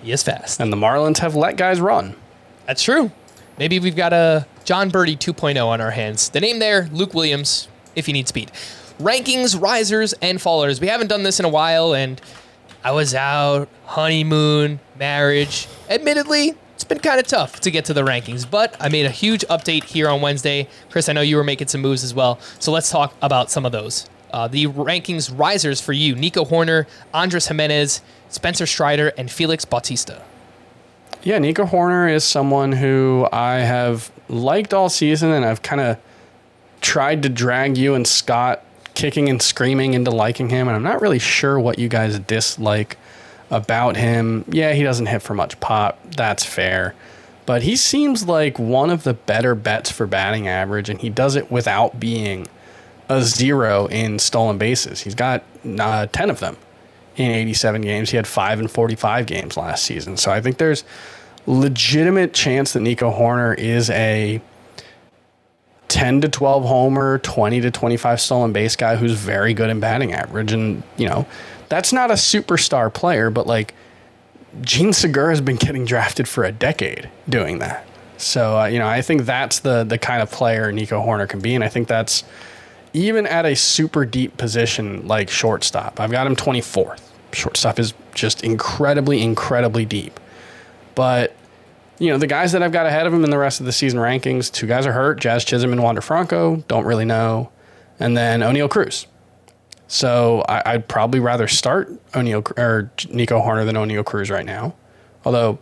[0.02, 0.62] he is fast.
[0.62, 2.16] and the Marlins have let guys run.
[2.68, 3.12] That's true.
[3.58, 6.30] Maybe we've got a Jon Berti 2.0 on our hands.
[6.30, 8.52] The name there, Luke Williams, if you need speed.
[9.00, 10.82] rankings, risers, and fallers.
[10.82, 12.20] We haven't done this in a while, and
[12.84, 15.68] I was out, honeymoon, marriage.
[15.90, 19.12] Admittedly, it's been kind of tough to get to the rankings, but I made a
[19.12, 20.68] huge update here on Wednesday.
[20.90, 23.66] Chris, I know you were making some moves as well, so let's talk about some
[23.66, 24.10] of those.
[24.32, 30.22] Uh, the rankings risers for you Nico Hoerner, Andres Gimenez, Spencer Strider, and Felix Bautista.
[31.28, 35.98] Yeah, Nico Hoerner is someone who I have liked all season, and I've kind of
[36.80, 38.64] tried to drag you and Scott
[38.94, 42.98] kicking and screaming into liking him, and I'm not really sure what you guys dislike
[43.52, 44.46] about him.
[44.48, 46.00] Yeah, he doesn't hit for much pop.
[46.12, 46.96] That's fair.
[47.46, 51.36] But he seems like one of the better bets for batting average, and he does
[51.36, 52.48] it without being
[53.10, 55.02] a zero in stolen bases.
[55.02, 55.44] He's got
[55.78, 56.56] uh, 10 of them
[57.18, 58.12] in 87 games.
[58.12, 60.16] He had five in 45 games last season.
[60.16, 60.86] So I think there's
[61.48, 64.42] legitimate chance that Nico Hoerner is a
[65.88, 70.14] 10 to 12 homer, 20 to 25 stolen base guy who's very good in batting
[70.14, 70.52] average.
[70.52, 71.26] And, you know,
[71.70, 73.74] that's not a superstar player, but like
[74.62, 77.86] Jean Segura has been getting drafted for a decade doing that.
[78.18, 81.40] So, uh, you know, I think that's the the kind of player Nico Hoerner can
[81.40, 81.56] be.
[81.56, 82.24] And I think that's
[82.94, 86.00] even at a super deep position like shortstop.
[86.00, 87.02] I've got him 24th.
[87.32, 90.20] Shortstop is just incredibly, incredibly deep.
[90.98, 91.36] But
[92.00, 93.72] you know, the guys that I've got ahead of him in the rest of the
[93.72, 96.58] season rankings, two guys are hurt Jazz Chisholm and Wander Franco.
[96.68, 97.52] Don't really know.
[98.00, 99.06] And then Oneil Cruz.
[99.88, 104.74] So I, would probably rather start Oneil or Nico Hoerner than Oneil Cruz right now.
[105.24, 105.60] Although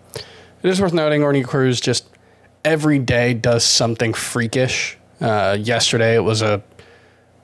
[0.63, 2.07] it is worth noting, Oneil Cruz just
[2.63, 4.97] every day does something freakish.
[5.19, 6.63] Uh, yesterday it was a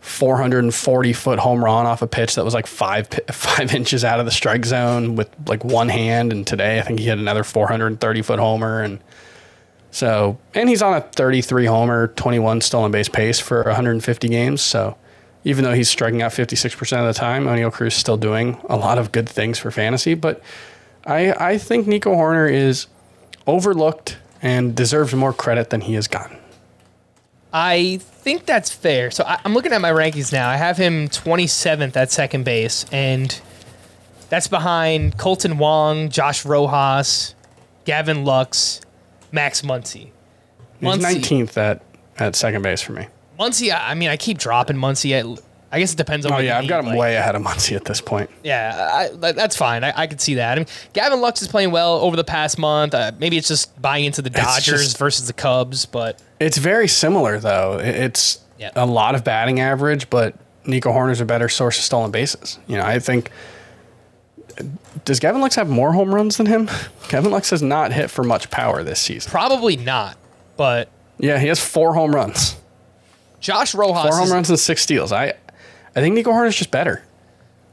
[0.01, 4.25] 440 foot home run off a pitch that was like five five inches out of
[4.25, 6.33] the strike zone with like one hand.
[6.33, 8.81] And today I think he had another 430 foot homer.
[8.81, 8.99] And
[9.91, 14.61] so, and he's on a 33 homer, 21 stolen base pace for 150 games.
[14.61, 14.97] So
[15.43, 18.77] even though he's striking out 56% of the time, Oneil Cruz is still doing a
[18.77, 20.15] lot of good things for fantasy.
[20.15, 20.41] But
[21.05, 22.87] I, I think Nico Hoerner is
[23.45, 26.40] overlooked and deserves more credit than he has gotten.
[27.53, 29.11] I think that's fair.
[29.11, 30.49] So I, am looking at my rankings now.
[30.49, 33.39] I have him 27th at second base, and
[34.29, 37.35] that's behind Kolten Wong, Josh Rojas,
[37.85, 38.81] Gavin Lux,
[39.31, 40.09] Max Muncy.
[40.81, 41.15] Muncy.
[41.15, 41.81] He's 19th at,
[42.17, 43.07] at second base for me.
[43.39, 45.11] Muncy, I mean, I keep dropping Muncy.
[45.11, 46.33] At, I guess it depends on.
[46.33, 48.29] Oh yeah, I've got him like, way ahead of Muncy at this point.
[48.43, 49.83] Yeah, I, that's fine.
[49.85, 50.53] I, I could see that.
[50.53, 52.93] I mean, Gavin Lux is playing well over the past month.
[52.93, 56.89] Uh, maybe it's just buying into the Dodgers just, versus the Cubs, but it's very
[56.89, 57.79] similar though.
[57.79, 58.73] It's yep.
[58.75, 62.59] a lot of batting average, but Nico Hoerner's a better source of stolen bases.
[62.67, 63.31] You know, I think.
[65.05, 66.69] Does Gavin Lux have more home runs than him?
[67.09, 69.31] Gavin Lux has not hit for much power this season.
[69.31, 70.17] Probably not,
[70.57, 72.57] but yeah, he has four home runs.
[73.39, 74.03] Josh Rojas.
[74.03, 75.11] Four home runs and six steals.
[75.11, 75.33] I
[75.95, 77.03] I think Nico Hoerner is just better.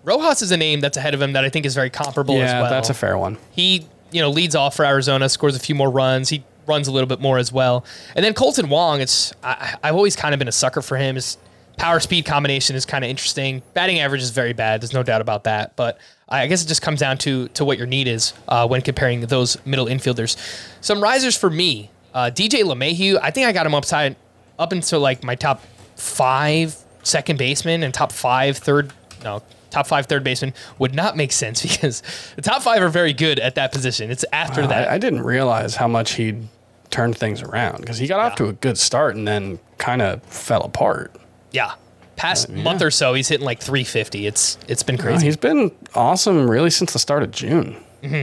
[0.05, 2.45] Rojas is a name that's ahead of him that I think is very comparable yeah,
[2.45, 2.71] as well.
[2.71, 3.37] that's a fair one.
[3.51, 6.29] He, you know, leads off for Arizona, scores a few more runs.
[6.29, 7.85] He runs a little bit more as well.
[8.15, 11.17] And then Kolten Wong, it's I, have always kind of been a sucker for him.
[11.17, 11.37] His
[11.77, 13.63] power speed combination is kind of interesting.
[13.75, 14.81] Batting average is very bad.
[14.81, 15.77] There's no doubt about that.
[15.77, 18.83] But I guess it just comes down to to what your need is uh, when
[18.83, 20.37] comparing those middle infielders.
[20.81, 23.19] Some risers for me, uh, DJ LeMahieu.
[23.23, 24.17] I think I got him upside
[24.59, 25.63] up into like my top
[25.97, 26.77] five
[27.09, 28.93] second baseman and top five third
[29.25, 32.03] no top five third baseman would not make sense because
[32.37, 34.11] the top five are very good at that position.
[34.11, 34.89] It's after wow, that.
[34.89, 36.49] I, I, didn't realize how much he'd
[36.91, 38.27] turned things around because he got yeah.
[38.27, 41.15] off to a good start and then kind of fell apart.
[41.53, 41.75] Yeah.
[42.17, 42.63] Past uh, yeah.
[42.63, 44.27] month or so, he's hitting like 350.
[44.27, 45.27] It's it's been crazy.
[45.27, 47.77] he's been awesome really since the start of June.
[48.03, 48.15] Mm-hmm.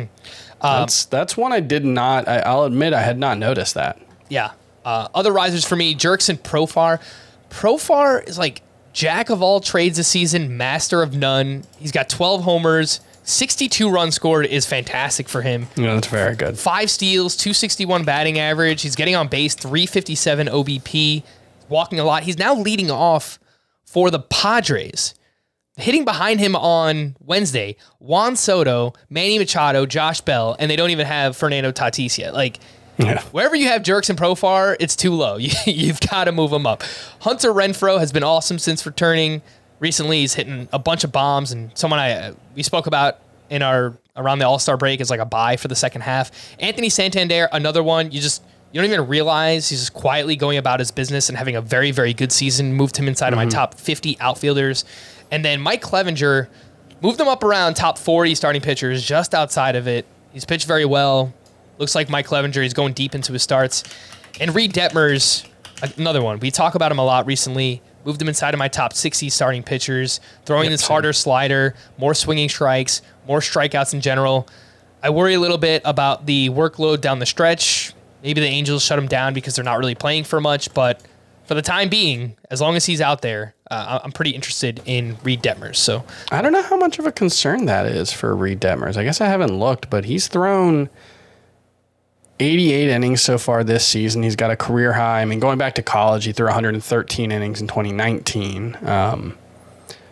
[0.65, 2.27] Um, that's that's one I did not.
[2.27, 3.99] I, will admit I had not noticed that.
[4.29, 4.51] Yeah.
[4.83, 7.01] Uh, other risers for me, Jurickson Profar.
[7.49, 8.61] Profar is like
[8.95, 11.63] jack of all trades this season, master of none.
[11.77, 13.01] He's got 12 homers.
[13.23, 15.67] 62 runs scored is fantastic for him.
[15.75, 16.57] Yeah, that's very good.
[16.57, 18.81] Five steals, 261 batting average.
[18.81, 21.23] He's getting on base, 357 OBP,
[21.67, 22.23] walking a lot.
[22.23, 23.37] He's now leading off
[23.83, 25.13] for the Padres.
[25.77, 31.05] Hitting behind him on Wednesday, Juan Soto, Manny Machado, Josh Bell, and they don't even
[31.05, 32.33] have Fernando Tatis yet.
[32.33, 32.59] Like,
[32.97, 33.21] yeah.
[33.31, 35.37] Wherever you have Jurickson Profar, it's too low.
[35.65, 36.83] You, have got to move them up.
[37.19, 39.41] Hunter Renfroe has been awesome since returning.
[39.79, 43.93] Recently, he's hitting a bunch of bombs, and someone I we spoke about in our
[44.15, 46.31] around the All Star break is like a buy for the second half.
[46.59, 48.11] Anthony Santander, another one.
[48.11, 51.55] You just you don't even realize he's just quietly going about his business and having
[51.55, 52.73] a very very good season.
[52.73, 53.33] Moved him inside mm-hmm.
[53.33, 53.51] of my mm-hmm.
[53.51, 54.85] top 50 outfielders,
[55.31, 56.47] and then Mike Clevinger
[57.01, 60.05] moved him up around top 40 starting pitchers, just outside of it.
[60.31, 61.33] He's pitched very well.
[61.77, 63.83] Looks like Mike Clevinger is going deep into his starts.
[64.39, 65.47] And Reid Detmers,
[65.97, 66.39] another one.
[66.39, 67.81] We talk about him a lot recently.
[68.05, 72.49] moved him inside of my top 60 starting pitchers, throwing this harder slider, more swinging
[72.49, 74.47] strikes, more strikeouts in general.
[75.03, 77.93] I worry a little bit about the workload down the stretch.
[78.23, 81.01] Maybe the Angels shut him down because they're not really playing for much, but
[81.45, 85.17] for the time being, as long as he's out there, uh, I'm pretty interested in
[85.23, 85.75] Reid Detmers.
[85.75, 88.97] So I don't know how much of a concern that is for Reid Detmers.
[88.97, 90.89] I guess I haven't looked, but he's thrown
[92.39, 94.23] 88 innings so far this season.
[94.23, 95.21] He's got a career high.
[95.21, 98.77] I mean, going back to college, he threw 113 innings in 2019.
[98.85, 99.37] Um,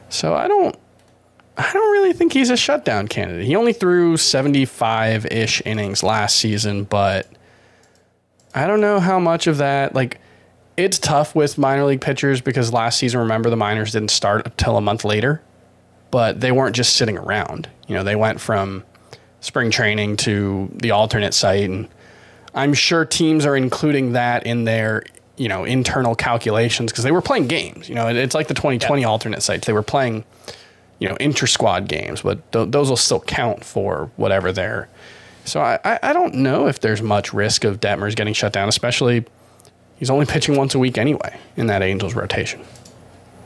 [0.09, 0.75] so I don't,
[1.57, 3.45] I don't really think he's a shutdown candidate.
[3.45, 7.27] He only threw 75 ish innings last season, but
[8.55, 10.19] I don't know how much of that, like,
[10.77, 14.77] it's tough with minor league pitchers because last season, remember, the minors didn't start until
[14.77, 15.41] a month later,
[16.09, 17.69] but they weren't just sitting around.
[17.88, 18.83] You know, they went from
[19.39, 21.88] spring training to the alternate site, and
[22.56, 25.04] I'm sure teams are including that in their
[25.38, 27.89] you know internal calculations because they were playing games.
[27.89, 29.08] You know, it's like the 2020 yeah.
[29.08, 30.24] alternate sites; they were playing
[31.00, 34.89] you know inter squad games, but th- those will still count for whatever they're.
[35.46, 39.26] So I, I don't know if there's much risk of Detmers getting shut down, especially
[40.04, 42.62] He's only pitching once a week anyway in that Angels rotation.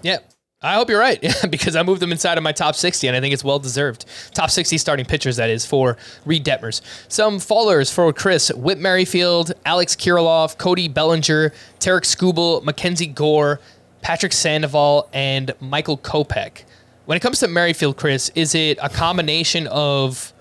[0.01, 0.17] Yeah.
[0.59, 3.21] I hope you're right because I moved them inside of my top 60 and I
[3.21, 4.05] think it's well deserved.
[4.33, 6.81] Top 60 starting pitchers, that is, for Reid Detmers.
[7.09, 13.59] Some fallers for Chris Whit Merrifield, Alex Kirilloff, Cody Bellinger, Tarik Skubal, Mackenzie Gore,
[14.01, 16.63] Patrick Sandoval, and Michael Kopech.
[17.05, 20.33] When it comes to Merrifield, Chris, is it a combination of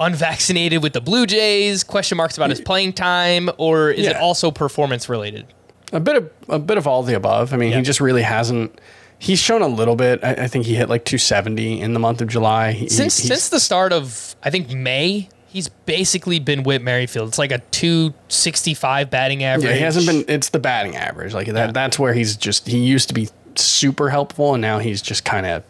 [0.00, 1.84] unvaccinated with the Blue Jays?
[1.84, 4.12] Question marks about his playing time, or is yeah.
[4.12, 5.46] it also performance related?
[5.92, 7.52] A bit of a bit of all of the above.
[7.52, 7.76] I mean, yeah.
[7.78, 8.80] he just really hasn't.
[9.20, 10.24] He's shown a little bit.
[10.24, 12.72] I, I, think he hit like 270 in the month of July.
[12.72, 17.28] He, since since the start of I think May, he's basically been Whit Merrifield.
[17.28, 19.68] It's like a 265 batting average.
[19.68, 20.24] Yeah, he hasn't been.
[20.26, 21.34] It's the batting average.
[21.34, 21.66] Like that.
[21.66, 21.72] Yeah.
[21.72, 22.66] That's where he's just.
[22.66, 25.64] He used to be super helpful, and now he's just kind of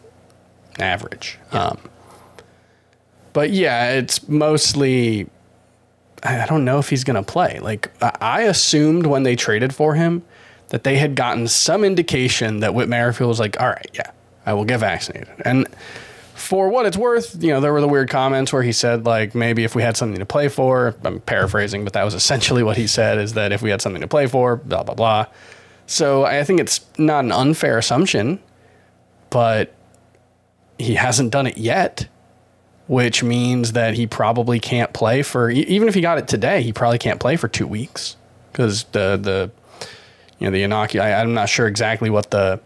[0.79, 1.37] average.
[1.53, 1.65] Yeah.
[1.65, 1.81] Um,
[3.33, 5.29] but yeah, it's mostly.
[6.23, 7.59] I don't know if he's going to play.
[7.59, 10.23] Like, I assumed when they traded for him
[10.71, 14.11] that they had gotten some indication that Whit Merrifield was like, all right, yeah,
[14.47, 15.29] I will get vaccinated.
[15.45, 15.69] And
[16.35, 19.35] for what it's worth, you know, there were the weird comments where he said, like,
[19.35, 22.77] maybe if we had something to play for, I'm paraphrasing, but that was essentially what
[22.77, 25.27] he said is that if we had something to play for, blah, blah, blah.
[25.87, 28.41] So I think it's not an unfair assumption,
[29.29, 29.75] but
[30.79, 32.09] he hasn't done it yet
[32.91, 36.73] which means that he probably can't play for even if he got it today, he
[36.73, 38.17] probably can't play for two weeks
[38.51, 39.49] because the the
[40.41, 41.17] you know the inoculation.
[41.19, 42.61] I'm not sure exactly what the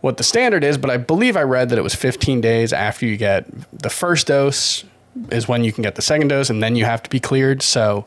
[0.00, 3.06] what the standard is, but I believe I read that it was 15 days after
[3.06, 4.82] you get the first dose
[5.30, 7.62] is when you can get the second dose, and then you have to be cleared.
[7.62, 8.06] So,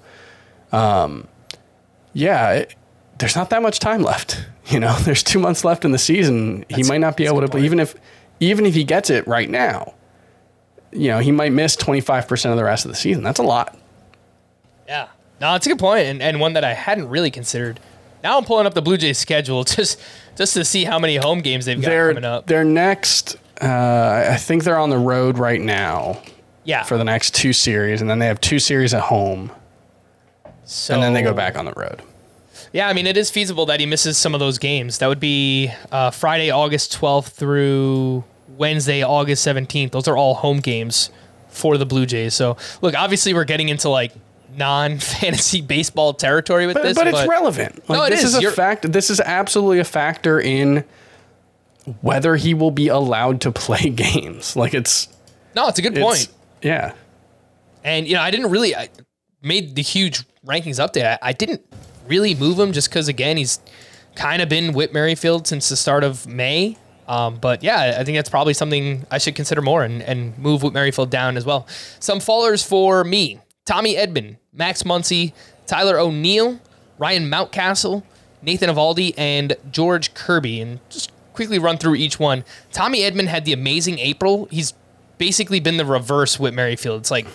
[0.74, 1.28] um,
[2.12, 2.76] yeah, it,
[3.18, 4.46] there's not that much time left.
[4.68, 6.62] You know, there's two months left in the season.
[6.62, 7.94] That's, he might not be able to, even if
[8.40, 9.94] even if he gets it right now
[10.96, 13.24] you know, he might miss 25% of the rest of the season.
[13.24, 13.78] That's a lot.
[14.88, 15.10] Yeah.
[15.42, 17.80] No, it's a good point and, and one that I hadn't really considered.
[18.26, 20.02] Now I'm pulling up the Blue Jays schedule just
[20.36, 22.48] just to see how many home games they've got coming up.
[22.48, 26.20] Their next, uh, I think they're on the road right now.
[26.64, 26.82] Yeah.
[26.82, 29.52] For the next two series, and then they have two series at home.
[30.64, 32.02] So, and then they go back on the road.
[32.74, 34.98] Yeah, I mean, it is feasible that he misses some of those games.
[34.98, 38.24] That would be uh, Friday, August 12th through
[38.58, 39.92] Wednesday, August 17th.
[39.92, 41.12] Those are all home games
[41.50, 42.34] for the Blue Jays.
[42.34, 44.12] So, look, obviously we're getting into like
[44.58, 47.90] non-fantasy baseball territory with but, this, but, but it's relevant.
[47.90, 48.92] Like, no, it this is, is a fact.
[48.92, 50.84] This is absolutely a factor in
[52.02, 54.56] whether he will be allowed to play games.
[54.56, 55.08] Like it's
[55.56, 56.28] no, it's a good point.
[56.62, 56.94] Yeah,
[57.84, 58.90] and you know, I didn't really I
[59.42, 61.06] made the huge rankings update.
[61.06, 61.62] I, I didn't
[62.08, 63.60] really move him just because again, he's
[64.16, 66.78] kind of been Whit Merrifield since the start of May.
[67.08, 70.64] Um, but yeah, I think that's probably something I should consider more and, and move
[70.64, 71.68] with Merrifield down as well.
[72.00, 75.34] Some fallers for me Tommy Edman, Max Muncy,
[75.66, 76.60] Tyler O'Neill,
[76.98, 78.04] Ryan Mountcastle,
[78.42, 80.62] Nathan Eovaldi, and George Kirby.
[80.62, 82.44] And just quickly run through each one.
[82.72, 84.48] Tommy Edman had the amazing April.
[84.52, 84.74] He's
[85.18, 87.02] basically been the reverse with Merrifield.
[87.02, 87.26] It's like,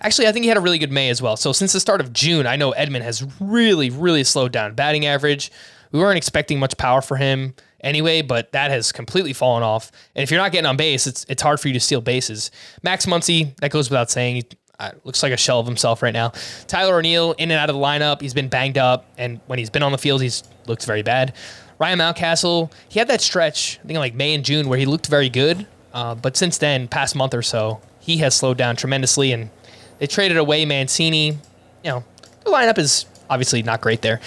[0.00, 1.36] actually, I think he had a really good May as well.
[1.36, 4.74] So since the start of June, I know Edman has really, really slowed down.
[4.74, 5.50] Batting average,
[5.92, 9.90] we weren't expecting much power for him anyway, but that has completely fallen off.
[10.14, 12.50] And if you're not getting on base, it's it's hard for you to steal bases.
[12.82, 14.42] Max Muncy, that goes without saying.
[14.80, 16.32] Uh, looks like a shell of himself right now.
[16.66, 19.68] Tyler O'Neill, in and out of the lineup, he's been banged up, and when he's
[19.68, 21.34] been on the field, he's looked very bad.
[21.78, 25.06] Ryan Mountcastle, he had that stretch, I think like May and June, where he looked
[25.06, 29.32] very good, uh, but since then, past month or so, he has slowed down tremendously,
[29.32, 29.50] and
[29.98, 31.26] they traded away Mancini.
[31.26, 31.36] You
[31.84, 32.04] know,
[32.44, 34.18] the lineup is obviously not great there.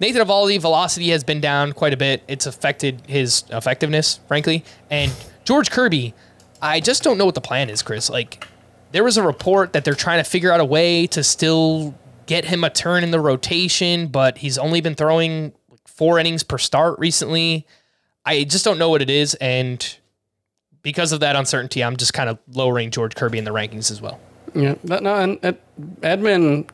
[0.00, 2.24] Nathan Eovaldi velocity has been down quite a bit.
[2.26, 4.64] It's affected his effectiveness, frankly.
[4.90, 5.12] And
[5.44, 6.14] George Kirby,
[6.60, 8.10] I just don't know what the plan is, Chris.
[8.10, 8.46] Like,
[8.92, 11.94] there was a report that they're trying to figure out a way to still
[12.26, 16.42] get him a turn in the rotation, but he's only been throwing like four innings
[16.42, 17.66] per start recently.
[18.24, 19.96] I just don't know what it is, and
[20.82, 24.00] because of that uncertainty, I'm just kind of lowering George Kirby in the rankings as
[24.00, 24.20] well.
[24.54, 25.58] Yeah, that, no, and, and
[26.00, 26.68] Edman,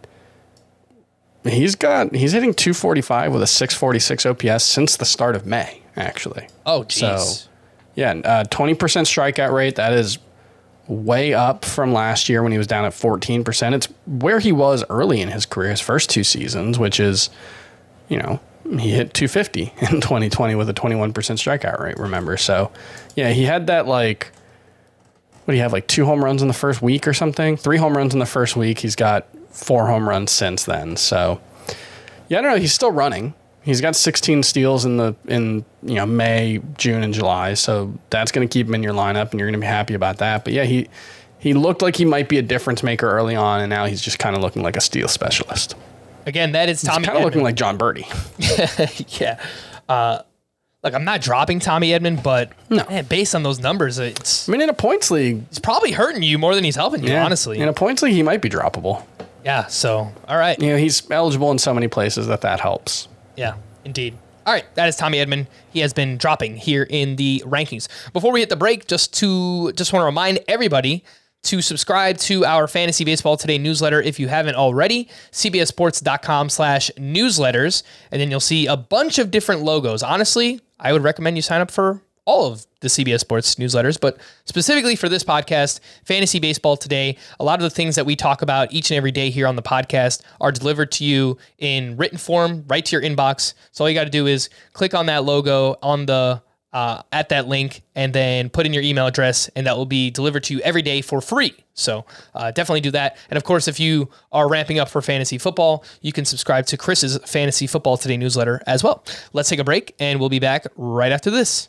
[1.45, 6.49] he's got he's hitting 245 with a 646 OPS since the start of May, actually.
[6.65, 7.25] Oh, jeez.
[7.25, 7.51] So,
[7.95, 9.77] yeah, uh, 20% strikeout rate.
[9.77, 10.19] That is
[10.89, 13.75] way up from last year when he was down at 14%.
[13.75, 17.31] It's where he was early in his career, his first two seasons, which is,
[18.09, 22.37] you know, he hit 250 in 2020 with a 21% strikeout rate, remember?
[22.37, 22.71] So,
[23.15, 24.31] yeah, he had that like,
[25.45, 27.57] what do you have, like two home runs in the first week or something?
[27.57, 28.81] Three home runs in the first week.
[28.81, 30.97] He's got four home runs since then.
[30.97, 31.41] So,
[32.29, 32.59] yeah, I don't know.
[32.59, 33.35] He's still running.
[33.67, 37.55] He's got 16 steals in the in you know May, June, and July.
[37.55, 39.93] So that's going to keep him in your lineup, and you're going to be happy
[39.95, 40.45] about that.
[40.45, 40.89] But yeah, he
[41.41, 44.19] he looked like he might be a difference maker early on, and now he's just
[44.21, 45.75] kind of looking like a steal specialist.
[46.27, 47.05] Again, that is Tommy.
[47.05, 48.07] Kind of looking like Jon Berti.
[49.21, 49.41] yeah.
[49.89, 50.23] Uh,
[50.83, 52.85] like I'm not dropping Tommy Edman, but No.
[52.89, 56.23] man, based on those numbers, it's I mean, in a points league, it's probably hurting
[56.23, 57.11] you more than he's helping you.
[57.11, 59.05] yeah, honestly, in a points league, he might be droppable.
[59.45, 59.67] yeah.
[59.67, 60.57] So, all right.
[60.61, 63.09] You know, he's eligible in so many places that that helps.
[63.37, 64.17] Yeah, indeed.
[64.47, 65.47] All right, that is Tommy Edman.
[65.73, 67.89] He has been dropping here in the rankings.
[68.13, 71.05] Before we hit the break, just to just want to remind everybody
[71.43, 75.09] to subscribe to our Fantasy Baseball Today newsletter if you haven't already.
[75.33, 80.03] CBSSports.com slash newsletters, and then you'll see a bunch of different logos.
[80.03, 84.19] Honestly, I would recommend you sign up for all of the CBS Sports newsletters, but
[84.45, 88.43] specifically for this podcast, Fantasy Baseball Today, a lot of the things that we talk
[88.43, 92.19] about each and every day here on the podcast are delivered to you in written
[92.19, 93.55] form right to your inbox.
[93.73, 97.31] So all you got to do is click on that logo on the uh, at
[97.31, 100.53] that link and then put in your email address, and that will be delivered to
[100.53, 101.55] you every day for free.
[101.73, 102.05] So
[102.35, 103.17] uh, definitely do that.
[103.31, 106.77] And of course, if you are ramping up for fantasy football, you can subscribe to
[106.77, 109.05] Chris's Fantasy Football Today newsletter as well.
[109.33, 111.69] Let's take a break, and we'll be back right after this.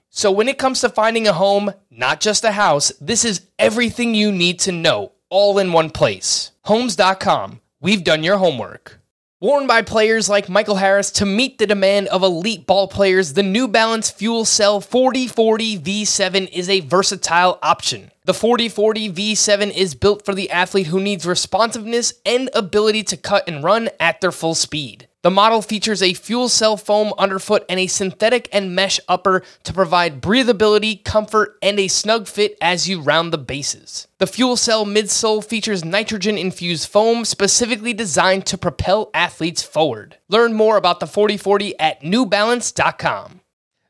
[0.13, 4.13] So, when it comes to finding a home, not just a house, this is everything
[4.13, 6.51] you need to know, all in one place.
[6.65, 7.61] Homes.com.
[7.79, 8.99] We've done your homework.
[9.39, 13.41] Worn by players like Michael Harris to meet the demand of elite ball players, the
[13.41, 18.11] New Balance Fuel Cell 4040 V7 is a versatile option.
[18.25, 23.47] The 4040 V7 is built for the athlete who needs responsiveness and ability to cut
[23.47, 25.07] and run at their full speed.
[25.23, 29.73] The model features a fuel cell foam underfoot and a synthetic and mesh upper to
[29.73, 34.07] provide breathability, comfort, and a snug fit as you round the bases.
[34.17, 40.17] The fuel cell midsole features nitrogen infused foam specifically designed to propel athletes forward.
[40.27, 43.41] Learn more about the 4040 at newbalance.com.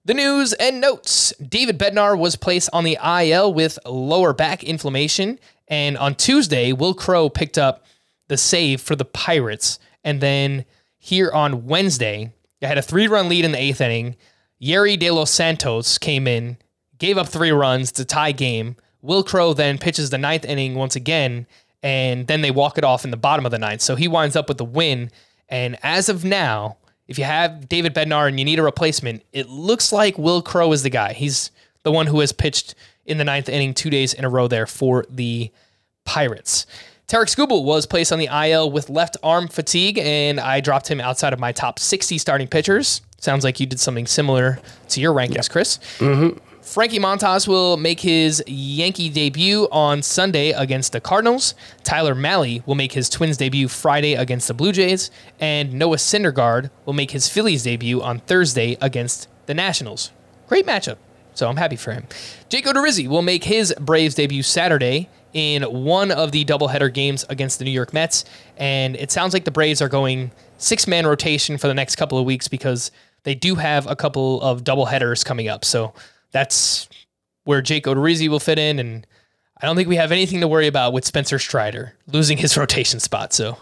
[0.03, 1.31] The news and notes.
[1.37, 6.93] David Bednar was placed on the IL with lower back inflammation, and on Tuesday, Wil
[6.93, 7.85] Crowe picked up
[8.27, 10.65] the save for the Pirates, and then
[11.03, 12.31] here on Wednesday.
[12.59, 14.15] They had a three run lead in the eighth inning.
[14.61, 16.57] Yerry De Los Santos came in,
[16.99, 18.75] gave up three runs to tie game.
[19.01, 21.47] Wil Crowe then pitches the ninth inning once again,
[21.81, 23.81] and then they walk it off in the bottom of the ninth.
[23.81, 25.09] So he winds up with the win.
[25.49, 26.77] And as of now,
[27.07, 30.71] if you have David Bednar and you need a replacement, it looks like Wil Crowe
[30.71, 31.13] is the guy.
[31.13, 31.49] He's
[31.81, 32.75] the one who has pitched
[33.07, 35.49] in the ninth inning two days in a row there for the
[36.05, 36.67] Pirates.
[37.11, 41.01] Tarik Skubal was placed on the IL with left arm fatigue, and I dropped him
[41.01, 43.01] outside of my top 60 starting pitchers.
[43.17, 45.77] Sounds like you did something similar to your rankings, Chris.
[45.97, 46.39] Mm-hmm.
[46.61, 51.53] Frankie Montas will make his Yankee debut on Sunday against the Cardinals.
[51.83, 55.11] Tyler Mahle will make his Twins debut Friday against the Blue Jays.
[55.37, 60.13] And Noah Syndergaard will make his Phillies debut on Thursday against the Nationals.
[60.47, 60.95] Great matchup.
[61.33, 62.07] So I'm happy for him.
[62.47, 67.59] Jake Odorizzi will make his Braves debut Saturday in one of the doubleheader games against
[67.59, 68.25] the New York Mets.
[68.57, 72.17] And it sounds like the Braves are going six man rotation for the next couple
[72.17, 72.91] of weeks because
[73.23, 75.65] they do have a couple of doubleheaders coming up.
[75.65, 75.93] So
[76.31, 76.89] that's
[77.43, 78.79] where Jake Odorizzi will fit in.
[78.79, 79.05] And
[79.61, 82.99] I don't think we have anything to worry about with Spencer Strider losing his rotation
[82.99, 83.33] spot.
[83.33, 83.57] So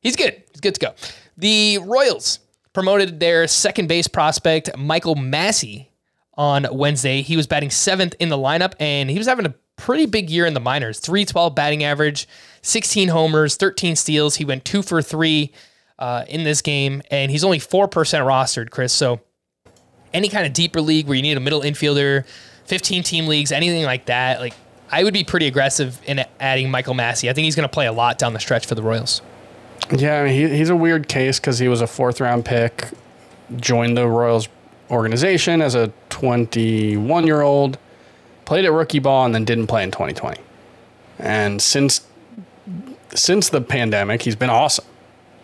[0.00, 0.42] he's good.
[0.52, 0.94] He's good to go.
[1.36, 2.38] The Royals
[2.72, 5.90] promoted their second base prospect, Michael Massey,
[6.34, 7.22] on Wednesday.
[7.22, 10.46] He was batting seventh in the lineup and he was having a pretty big year
[10.46, 12.28] in the minors 312 batting average,
[12.62, 14.36] 16 homers, 13 steals.
[14.36, 15.52] He went two for three
[15.98, 18.92] uh, in this game and he's only 4% rostered, Chris.
[18.92, 19.20] So
[20.14, 22.24] any kind of deeper league where you need a middle infielder,
[22.66, 24.54] 15 team leagues, anything like that, like
[24.92, 27.28] I would be pretty aggressive in adding Michael Massey.
[27.28, 29.20] I think he's going to play a lot down the stretch for the Royals.
[29.90, 32.88] Yeah, I mean, he, he's a weird case because he was a fourth round pick,
[33.56, 34.48] joined the Royals
[34.92, 37.78] organization as a 21 year old,
[38.44, 40.40] played at rookie ball, and then didn't play in 2020.
[41.18, 42.06] And since
[43.14, 44.86] since the pandemic, he's been awesome.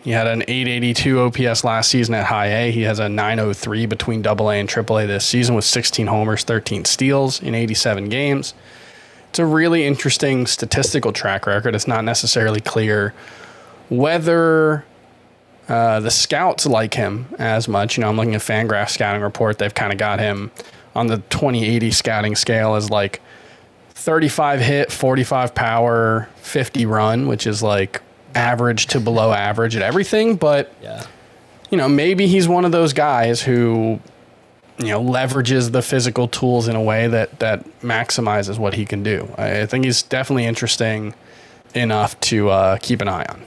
[0.01, 2.71] He had an 882 OPS last season at high A.
[2.71, 6.43] He has a 903 between double A and triple A this season with 16 homers,
[6.43, 8.53] 13 steals in 87 games.
[9.29, 11.75] It's a really interesting statistical track record.
[11.75, 13.13] It's not necessarily clear
[13.89, 14.85] whether
[15.67, 17.97] uh, the scouts like him as much.
[17.97, 19.59] You know, I'm looking at Fangraph scouting report.
[19.59, 20.51] They've kind of got him
[20.95, 23.21] on the 2080 scouting scale is like
[23.89, 28.01] 35 hit, 45 power, 50 run, which is like
[28.33, 30.35] average to below average at everything.
[30.35, 31.05] But, yeah.
[31.69, 33.99] you know, maybe he's one of those guys who,
[34.77, 39.03] you know, leverages the physical tools in a way that, that maximizes what he can
[39.03, 39.29] do.
[39.37, 41.13] I, I think he's definitely interesting
[41.75, 43.43] enough to uh, keep an eye on.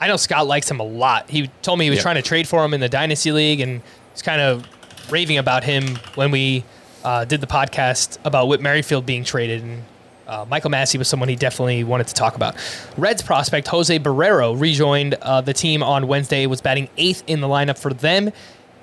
[0.00, 1.28] I know Scott likes him a lot.
[1.28, 3.82] He told me he was trying to trade for him in the Dynasty League and
[4.12, 4.64] he's kind of
[5.10, 6.64] raving about him when we
[7.08, 9.62] uh, did the podcast about Whit Merrifield being traded.
[9.62, 9.82] And
[10.26, 12.54] uh, Michael Massey was someone he definitely wanted to talk about.
[12.98, 17.46] Reds prospect Jose Barrero rejoined uh, the team on Wednesday, was batting eighth in the
[17.46, 18.30] lineup for them.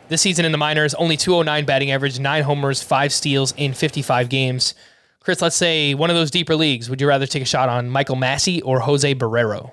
[0.10, 4.28] This season in the minors, only 209 batting average, nine homers, five steals in 55
[4.28, 4.74] games.
[5.20, 6.90] Chris, let's say one of those deeper leagues.
[6.90, 9.72] Would you rather take a shot on Michael Massey or Jose Barrero?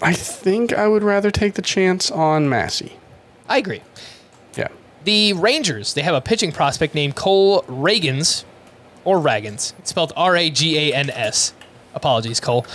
[0.00, 2.92] I think I would rather take the chance on Massey.
[3.48, 3.82] I agree.
[5.04, 8.44] The Rangers, they have a pitching prospect named Cole Ragans,
[9.04, 9.74] or Ragans.
[9.78, 11.52] It's spelled R A G A N S.
[11.94, 12.66] Apologies, Cole.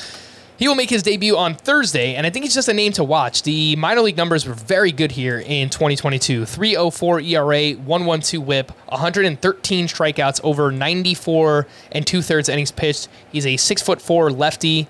[0.58, 3.04] He will make his debut on Thursday, and I think it's just a name to
[3.04, 3.44] watch.
[3.44, 9.88] The minor league numbers were very good here in 2022 304 ERA, 112 whip, 113
[9.88, 13.08] strikeouts, over 94 and two thirds innings pitched.
[13.32, 14.88] He's a six foot four lefty.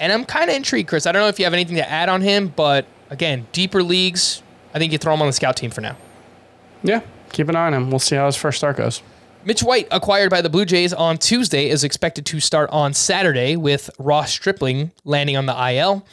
[0.00, 1.06] And I'm kind of intrigued, Chris.
[1.06, 4.42] I don't know if you have anything to add on him, but again, deeper leagues,
[4.74, 5.96] I think you throw him on the scout team for now.
[6.82, 7.00] Yeah,
[7.32, 7.90] keep an eye on him.
[7.90, 9.02] We'll see how his first start goes.
[9.44, 13.54] Mitch White, acquired by the Blue Jays on Tuesday, is expected to start on Saturday
[13.54, 16.04] with Ross Stripling landing on the IL.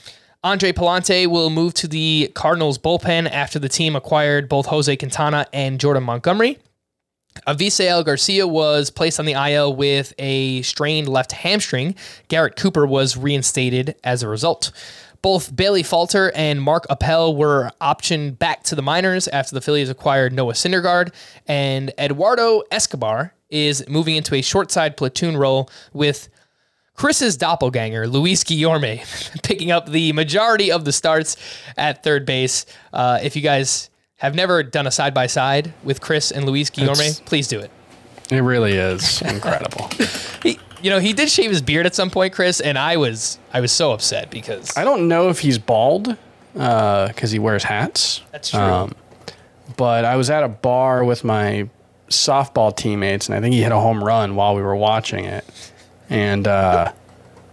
[0.43, 5.47] Andre Pallante will move to the Cardinals bullpen after the team acquired both Jose Quintana
[5.53, 6.59] and Jordan Montgomery.
[7.47, 11.95] Avisail Garcia was placed on the IL with a strained left hamstring.
[12.27, 14.71] Garrett Cooper was reinstated as a result.
[15.23, 19.89] Both Bailey Falter and Mark Appel were optioned back to the minors after the Phillies
[19.89, 21.11] acquired Noah Syndergaard,
[21.47, 26.27] and Eduardo Escobar is moving into a short side platoon role with
[26.95, 29.01] Chris's doppelganger, Luis Guillorme,
[29.43, 31.37] picking up the majority of the starts
[31.77, 32.65] at third base.
[32.91, 36.69] Uh, if you guys have never done a side by side with Chris and Luis
[36.69, 37.71] Guillorme, It's- please do it.
[38.29, 39.89] It really is incredible.
[40.43, 43.39] He, you know, he did shave his beard at some point, Chris, and I was
[43.53, 46.17] I was so upset because I don't know if he's bald
[46.53, 48.21] because he wears hats.
[48.31, 48.59] that's true.
[48.59, 48.93] Um,
[49.77, 51.69] but I was at a bar with my
[52.09, 55.45] softball teammates, and I think he hit a home run while we were watching it.
[56.09, 56.91] And uh,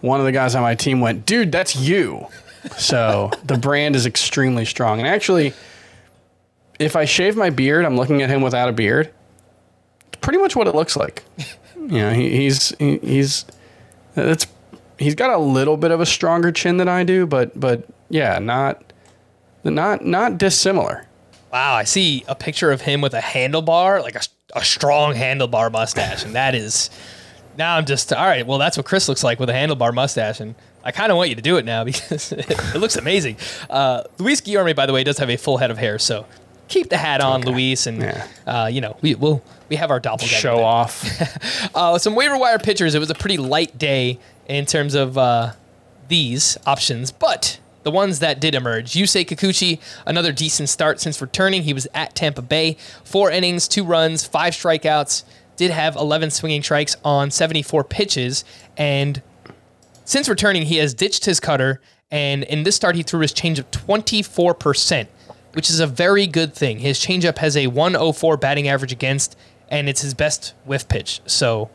[0.00, 2.26] one of the guys on my team went, "Dude, that's you."
[2.76, 4.98] So the brand is extremely strong.
[4.98, 5.54] And actually,
[6.80, 9.12] if I shave my beard, I'm looking at him without a beard.
[10.08, 11.22] It's pretty much what it looks like.
[11.80, 13.44] You know, he, he's he, he's
[14.16, 14.46] it's
[14.98, 18.38] he's got a little bit of a stronger chin than I do, but but yeah,
[18.38, 18.92] not
[19.64, 21.06] not not dissimilar.
[21.52, 24.22] wow, I see a picture of him with a handlebar, like a,
[24.54, 26.90] a strong handlebar mustache, and that is
[27.56, 28.46] now I'm just all right.
[28.46, 30.54] Well, that's what Chris looks like with a handlebar mustache, and
[30.84, 33.36] I kind of want you to do it now because it, looks amazing.
[33.68, 36.26] Uh, Luis Guillorme, by the way, does have a full head of hair, so
[36.70, 38.26] keep the hat on, Luis, and Yeah.
[38.46, 40.40] uh, you know we will we have our doppelganger.
[40.40, 40.64] Show there.
[40.64, 41.04] off.
[41.74, 42.94] Uh, some waiver wire pitchers.
[42.94, 44.18] It was a pretty light day
[44.48, 45.52] in terms of uh,
[46.08, 48.92] these options, but the ones that did emerge.
[48.92, 51.62] Yusei Kikuchi, another decent start since returning.
[51.62, 55.22] He was at Tampa Bay, four innings, two runs, five strikeouts,
[55.56, 58.44] did have 11 swinging strikes on 74 pitches.
[58.76, 59.22] And
[60.04, 61.80] since returning, he has ditched his cutter.
[62.10, 65.06] And in this start, he threw his changeup 24%,
[65.52, 66.78] which is a very good thing.
[66.78, 69.36] His changeup has a 104 batting average against,
[69.68, 71.20] and it's his best whiff pitch.
[71.26, 71.70] So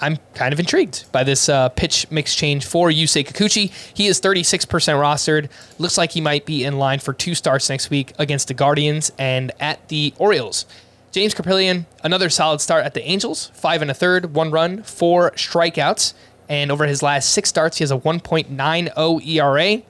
[0.00, 3.72] I'm kind of intrigued by this uh, pitch mix change for Yusei Kikuchi.
[3.94, 5.48] He is 36% rostered.
[5.78, 9.12] Looks like he might be in line for two starts next week against the Guardians
[9.18, 10.66] and at the Orioles.
[11.12, 15.30] James Kaprielian, another solid start at the Angels, five and a third, one run, four
[15.32, 16.12] strikeouts,
[16.48, 19.82] and over his last six starts, he has a 1.90 ERA.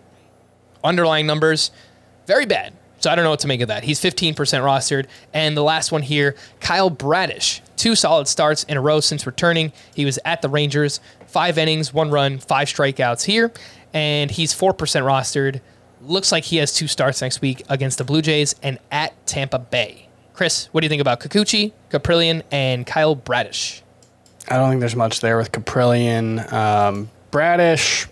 [0.85, 1.71] Underlying numbers,
[2.27, 2.75] very bad.
[3.05, 3.85] So I don't know what to make of that.
[3.85, 5.09] He's 15% rostered.
[5.35, 7.61] And the last one here, Kyle Bradish.
[7.77, 9.75] Two solid starts in a row since returning.
[9.95, 13.53] He was at the Rangers, five innings, one run, five strikeouts here.
[13.93, 15.61] And he's 4% rostered.
[16.01, 19.59] Looks like he has two starts next week against the Blue Jays and at Tampa
[19.59, 20.09] Bay.
[20.33, 23.83] Chris, what do you think about Kikuchi, Kaprielian, and Kyle Bradish?
[24.49, 26.51] I don't think there's much there with Kaprielian.
[26.51, 28.07] Um, Bradish,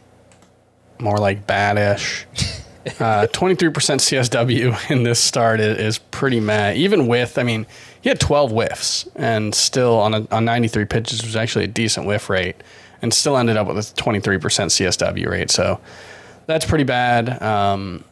[0.99, 2.27] more like Badish.
[2.85, 6.77] Uh, 23% CSW in this start is, pretty mad.
[6.77, 7.67] Even with, I mean,
[8.01, 12.07] he had 12 whiffs and still on a, on 93 pitches was actually a decent
[12.07, 12.57] whiff rate
[13.03, 15.51] and still ended up with a 23% CSW rate.
[15.51, 15.81] So
[16.47, 17.43] that's pretty bad.
[17.43, 18.05] Um,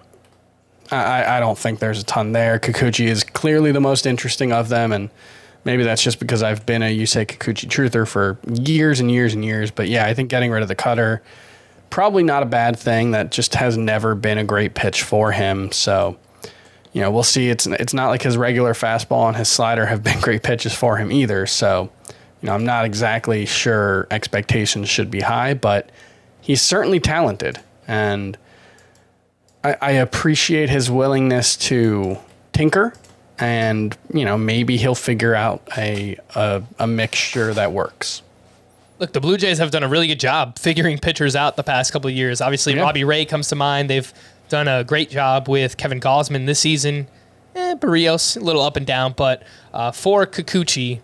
[0.91, 2.59] I, I don't think there's a ton there.
[2.59, 5.11] Kikuchi is clearly the most interesting of them, and
[5.65, 9.45] maybe that's just because I've been a Yusei Kikuchi truther for years and years and
[9.45, 9.71] years.
[9.71, 11.23] But yeah, I think getting rid of the cutter
[11.91, 13.11] probably not a bad thing.
[13.11, 15.73] That just has never been a great pitch for him.
[15.73, 16.19] So
[16.93, 17.51] you know, we'll see.
[17.51, 20.97] It's it's not like his regular fastball and his slider have been great pitches for
[20.97, 21.47] him either.
[21.47, 25.91] So you know, I'm not exactly sure expectations should be high, but
[26.41, 28.39] he's certainly talented and
[29.63, 32.19] I, I appreciate his willingness to
[32.53, 32.95] tinker
[33.39, 38.23] and you know maybe he'll figure out a, a, a mixture that works
[39.01, 41.93] look the blue jays have done a really good job figuring pitchers out the past
[41.93, 42.83] couple of years obviously yeah.
[42.83, 44.13] robbie ray comes to mind they've
[44.49, 47.09] done a great job with kevin Gausman this season
[47.55, 49.43] eh, Berrios, a little up and down but
[49.73, 51.01] uh, for kikuchi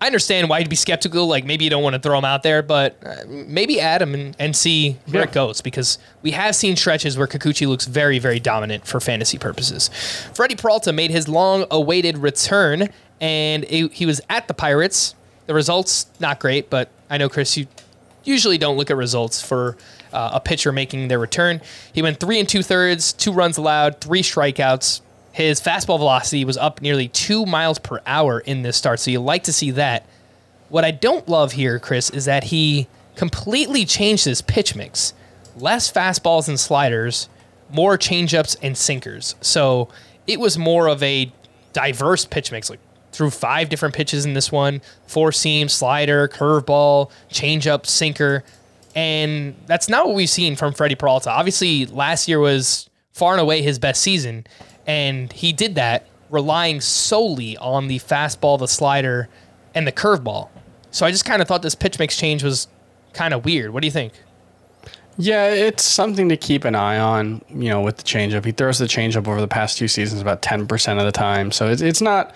[0.00, 1.26] I understand why you'd be skeptical.
[1.26, 4.14] Like maybe you don't want to throw him out there, but uh, maybe add him
[4.14, 5.28] and, and see where yeah.
[5.28, 9.38] it goes because we have seen stretches where Kikuchi looks very, very dominant for fantasy
[9.38, 9.90] purposes.
[10.34, 12.90] Freddie Peralta made his long awaited return
[13.20, 15.14] and it, he was at the Pirates.
[15.46, 17.66] The results, not great, but I know, Chris, you
[18.24, 19.76] usually don't look at results for
[20.12, 21.60] uh, a pitcher making their return.
[21.92, 25.00] He went three and two thirds, two runs allowed, three strikeouts,
[25.38, 29.20] his fastball velocity was up nearly two miles per hour in this start, so you
[29.20, 30.04] like to see that.
[30.68, 35.14] What I don't love here, Chris, is that he completely changed his pitch mix.
[35.56, 37.28] Less fastballs and sliders,
[37.70, 39.36] more changeups and sinkers.
[39.40, 39.88] So
[40.26, 41.30] it was more of a
[41.72, 42.68] diverse pitch mix.
[42.68, 42.80] Like
[43.18, 48.44] threw five different pitches in this one: four seam, slider, curveball, changeup, sinker.
[48.94, 51.30] And that's not what we've seen from Freddie Peralta.
[51.30, 54.46] Obviously, last year was far and away his best season.
[54.86, 59.28] And he did that relying solely on the fastball, the slider,
[59.74, 60.48] and the curveball.
[60.90, 62.68] So I just kind of thought this pitch mix change was
[63.12, 63.72] kind of weird.
[63.72, 64.12] What do you think?
[65.16, 68.44] Yeah, it's something to keep an eye on, you know, with the changeup.
[68.44, 71.50] He throws the changeup over the past two seasons about 10% of the time.
[71.50, 72.32] So it's, it's not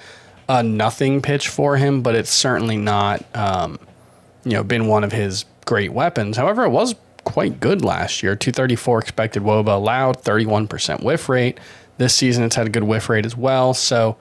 [0.52, 3.78] a nothing pitch for him, but it's certainly not, um,
[4.44, 6.36] you know, been one of his great weapons.
[6.36, 6.94] However, it was
[7.24, 11.58] quite good last year 234 expected wOBA allowed, 31% whiff rate.
[11.96, 13.72] This season, it's had a good whiff rate as well.
[13.72, 14.16] So,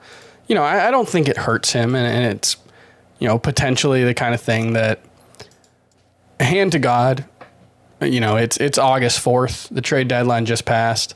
[0.46, 2.56] you know, I, I don't think it hurts him, and, and, it's,
[3.18, 5.00] you know, potentially the kind of thing that,
[6.40, 7.24] hand to God,
[8.00, 9.68] you know, it's it's August fourth.
[9.70, 11.14] The trade deadline just passed.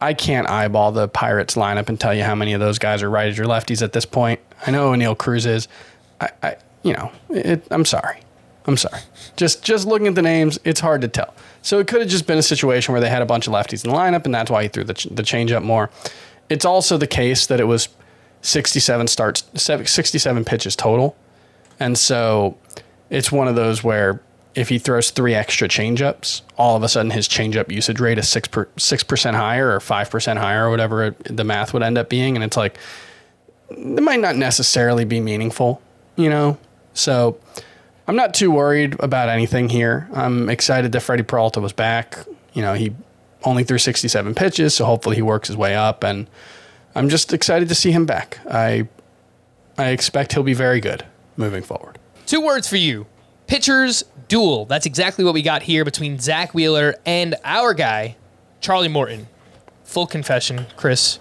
[0.00, 3.10] I can't eyeball the Pirates lineup and tell you how many of those guys are
[3.10, 4.40] righties or lefties at this point.
[4.66, 5.68] I know Oneil Cruz is.
[6.20, 8.20] I, I you know, it, I'm sorry.
[8.66, 9.00] I'm sorry.
[9.36, 11.34] Just just looking at the names, it's hard to tell.
[11.62, 13.84] So it could have just been a situation where they had a bunch of lefties
[13.84, 15.90] in the lineup, and that's why he threw the, the change up more.
[16.48, 17.88] It's also the case that it was
[18.42, 21.16] 67 starts, 67 pitches total.
[21.78, 22.56] And so
[23.10, 24.20] it's one of those where
[24.54, 28.28] if he throws three extra changeups, all of a sudden his changeup usage rate is
[28.28, 32.08] six six percent higher or five percent higher or whatever the math would end up
[32.08, 32.78] being, and it's like
[33.70, 35.80] it might not necessarily be meaningful,
[36.16, 36.58] you know.
[36.94, 37.38] So
[38.08, 40.08] I'm not too worried about anything here.
[40.12, 42.18] I'm excited that Freddie Peralta was back.
[42.52, 42.92] You know, he
[43.44, 46.02] only threw 67 pitches, so hopefully he works his way up.
[46.02, 46.26] And
[46.94, 48.40] I'm just excited to see him back.
[48.50, 48.88] I
[49.78, 51.04] I expect he'll be very good
[51.36, 51.98] moving forward.
[52.26, 53.06] Two words for you:
[53.46, 54.64] pitchers duel.
[54.64, 58.16] That's exactly what we got here between Zack Wheeler and our guy,
[58.60, 59.26] Charlie Morton.
[59.84, 61.18] Full confession, Chris.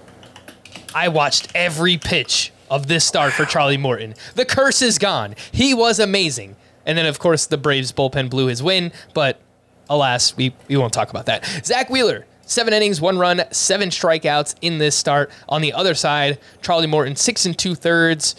[0.94, 4.14] I watched every pitch of this start for Charlie Morton.
[4.36, 5.36] The curse is gone.
[5.52, 6.56] He was amazing.
[6.86, 9.42] And then, of course, the Braves bullpen blew his win, but
[9.90, 11.46] alas, we, we won't talk about that.
[11.66, 15.32] Zack Wheeler, seven innings, one run, seven strikeouts in this start.
[15.50, 18.36] On the other side, Charlie Morton, six and two thirds,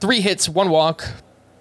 [0.00, 1.06] three hits, one walk,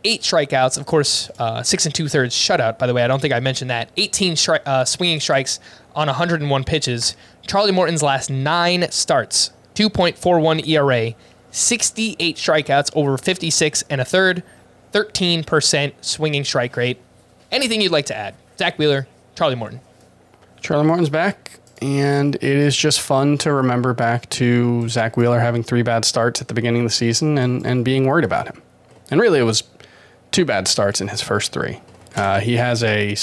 [0.06, 0.78] eight strikeouts.
[0.78, 3.04] Of course, uh, six and two thirds shutout, by the way.
[3.04, 3.90] I don't think I mentioned that.
[3.98, 5.60] 18 stri- uh, swinging strikes
[5.96, 7.18] on 101 pitches.
[7.46, 11.14] Charlie Morton's last nine starts, 2.41 ERA,
[11.52, 14.44] 68 strikeouts over 56 and a third,
[14.94, 17.00] 13% swinging strike rate.
[17.52, 18.36] Anything you'd like to add?
[18.58, 19.82] Zack Wheeler, Charlie Morton.
[20.62, 25.64] Charlie Morton's back, and it is just fun to remember back to Zack Wheeler having
[25.64, 28.62] three bad starts at the beginning of the season and, and being worried about him.
[29.12, 29.62] And really, it was
[30.36, 31.80] two bad starts in his first three.
[32.16, 33.16] Uh, he has a,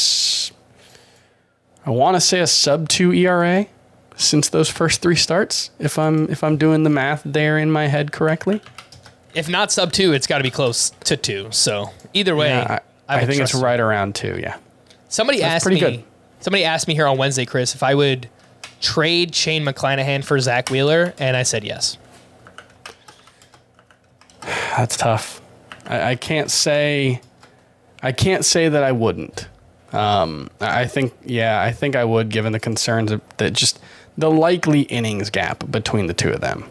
[1.87, 3.67] I want to say a sub two ERA
[4.17, 5.71] since those first three starts.
[5.79, 8.63] If I'm if I'm doing the math there in my head correctly,
[9.35, 11.49] If not sub two, it's got to be close to two.
[11.51, 14.39] So either way, Yeah, I, I will think it's right around two.
[14.41, 14.57] Yeah.
[15.09, 15.97] Somebody That's asked pretty me.
[15.99, 16.05] good.
[16.41, 18.29] Somebody asked me here on Wednesday, Chris, if I would
[18.81, 21.99] trade Shane McClanahan for Zack Wheeler, and I said yes.
[24.41, 25.41] That's tough.
[25.87, 27.20] I, I can't say.
[28.03, 29.49] I can't say that I wouldn't.
[29.93, 33.78] Um, I think, yeah, I think I would, given the concerns of, that just
[34.18, 36.64] the likely innings gap between the two of them.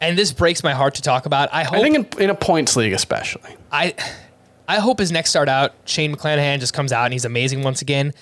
[0.00, 1.48] And this breaks my heart to talk about.
[1.52, 3.54] I hope I think in, in a points league, especially.
[3.72, 3.94] I
[4.68, 7.82] I hope his next start out, Shane McClanahan just comes out and he's amazing once
[7.82, 8.12] again.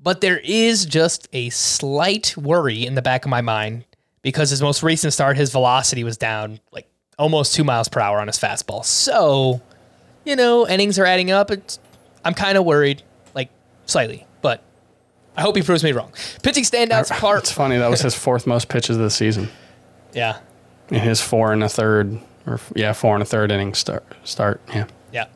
[0.00, 3.84] But there is just a slight worry in the back of my mind
[4.22, 6.86] because his most recent start, his velocity was down like
[7.18, 8.84] almost two miles per hour on his fastball.
[8.84, 9.60] So,
[10.24, 11.50] you know, innings are adding up.
[11.50, 11.78] It's,
[12.24, 13.02] I'm kind of worried,
[13.34, 13.50] like
[13.86, 14.62] slightly, but
[15.36, 16.12] I hope he proves me wrong.
[16.42, 17.40] Pitching standouts part.
[17.40, 19.48] It's funny that was his fourth most pitches of the season
[20.12, 20.38] Yeah,
[20.90, 24.04] in his four and a third, or yeah, four and a third inning start.
[24.24, 24.86] Start, yeah.
[25.12, 25.26] Yeah.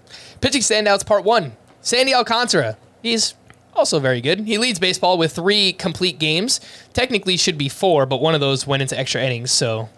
[0.40, 1.52] Pitching standouts part one.
[1.80, 2.76] Sandy Alcantara.
[3.02, 3.34] He's
[3.74, 4.40] also very good.
[4.40, 6.60] He leads baseball with three complete games.
[6.92, 9.88] Technically should be four, but one of those went into extra innings, so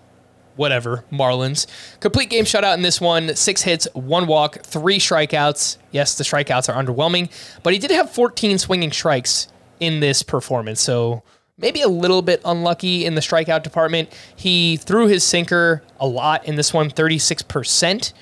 [0.56, 1.04] whatever.
[1.10, 1.66] Marlins.
[2.00, 3.34] Complete game shutout in this one.
[3.34, 5.78] Six hits, one walk, three strikeouts.
[5.90, 7.30] Yes, the strikeouts are underwhelming,
[7.62, 9.48] but he did have 14 swinging strikes
[9.80, 11.22] in this performance, so
[11.60, 14.10] maybe a little bit unlucky in the strikeout department.
[14.36, 18.12] He threw his sinker a lot in this one, 36%.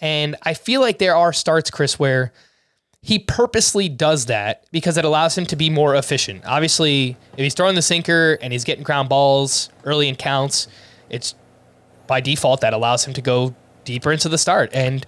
[0.00, 2.32] And I feel like there are starts, Chris, where
[3.00, 6.44] he purposely does that because it allows him to be more efficient.
[6.44, 10.68] Obviously, if he's throwing the sinker and he's getting ground balls early in counts,
[11.08, 11.34] it's
[12.08, 13.54] by default that allows him to go
[13.84, 14.70] deeper into the start.
[14.74, 15.06] And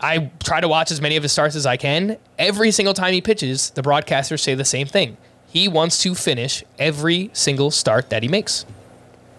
[0.00, 2.16] I try to watch as many of his starts as I can.
[2.38, 5.16] Every single time he pitches, the broadcasters say the same thing.
[5.46, 8.66] He wants to finish every single start that he makes.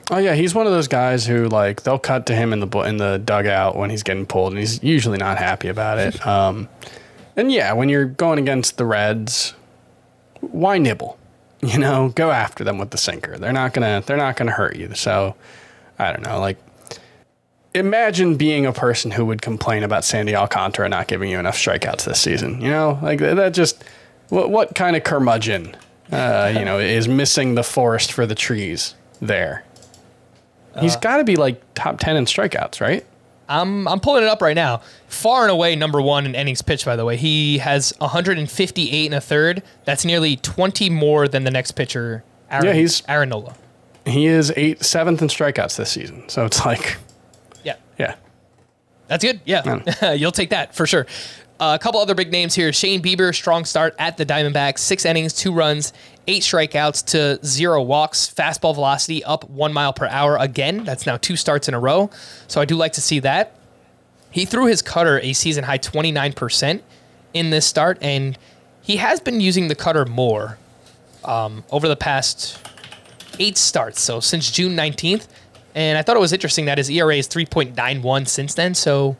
[0.09, 2.79] Oh yeah, he's one of those guys who like they'll cut to him in the
[2.81, 6.25] in the dugout when he's getting pulled, and he's usually not happy about it.
[6.31, 6.69] Um,
[7.37, 9.53] and yeah, when you're going against the Reds,
[10.41, 11.17] why nibble?
[11.61, 13.37] You know, go after them with the sinker.
[13.37, 14.93] They're not gonna they're not gonna hurt you.
[14.95, 15.35] So
[15.97, 16.57] I don't know, like.
[17.73, 22.03] Imagine being a person who would complain about Sandy Alcantara not giving you enough strikeouts
[22.03, 22.59] this season.
[22.61, 23.83] You know, like that just
[24.29, 25.75] what what kind of curmudgeon,
[26.11, 29.63] uh, you know, is missing the forest for the trees there.
[30.79, 33.05] He's got to be like top 10 in strikeouts, right?
[33.49, 34.81] I'm I'm pulling it up right now.
[35.07, 36.85] Far and away number one in innings pitched.
[36.85, 39.63] By the way, he has 158 and a third.
[39.85, 42.23] That's nearly 20 more than the next pitcher.
[42.49, 43.55] Aaron, Yeah, he's- Aaron Nola.
[44.05, 46.23] He is eight, seventh in strikeouts this season.
[46.27, 46.97] So it's like,
[47.63, 48.15] Yeah, yeah.
[49.07, 49.41] that's good.
[49.45, 51.05] Yeah, you'll take that for sure.
[51.61, 52.73] Uh, a couple other big names here.
[52.73, 54.79] Shane Bieber, strong start at the Diamondbacks.
[54.79, 55.93] Six innings, two runs,
[56.25, 58.33] eight strikeouts to zero walks.
[58.35, 60.83] Fastball velocity up one mile per hour again.
[60.85, 62.09] That's now two starts in a row.
[62.47, 63.55] So I do like to see that.
[64.31, 66.81] He threw his cutter a season high 29%
[67.35, 68.39] in this start, and
[68.81, 70.57] he has been using the cutter more
[71.23, 72.57] um, over the past
[73.37, 74.01] eight starts.
[74.01, 75.27] So since June 19th.
[75.75, 78.73] And I thought it was interesting that his ERA is 3.91 since then.
[78.73, 79.15] So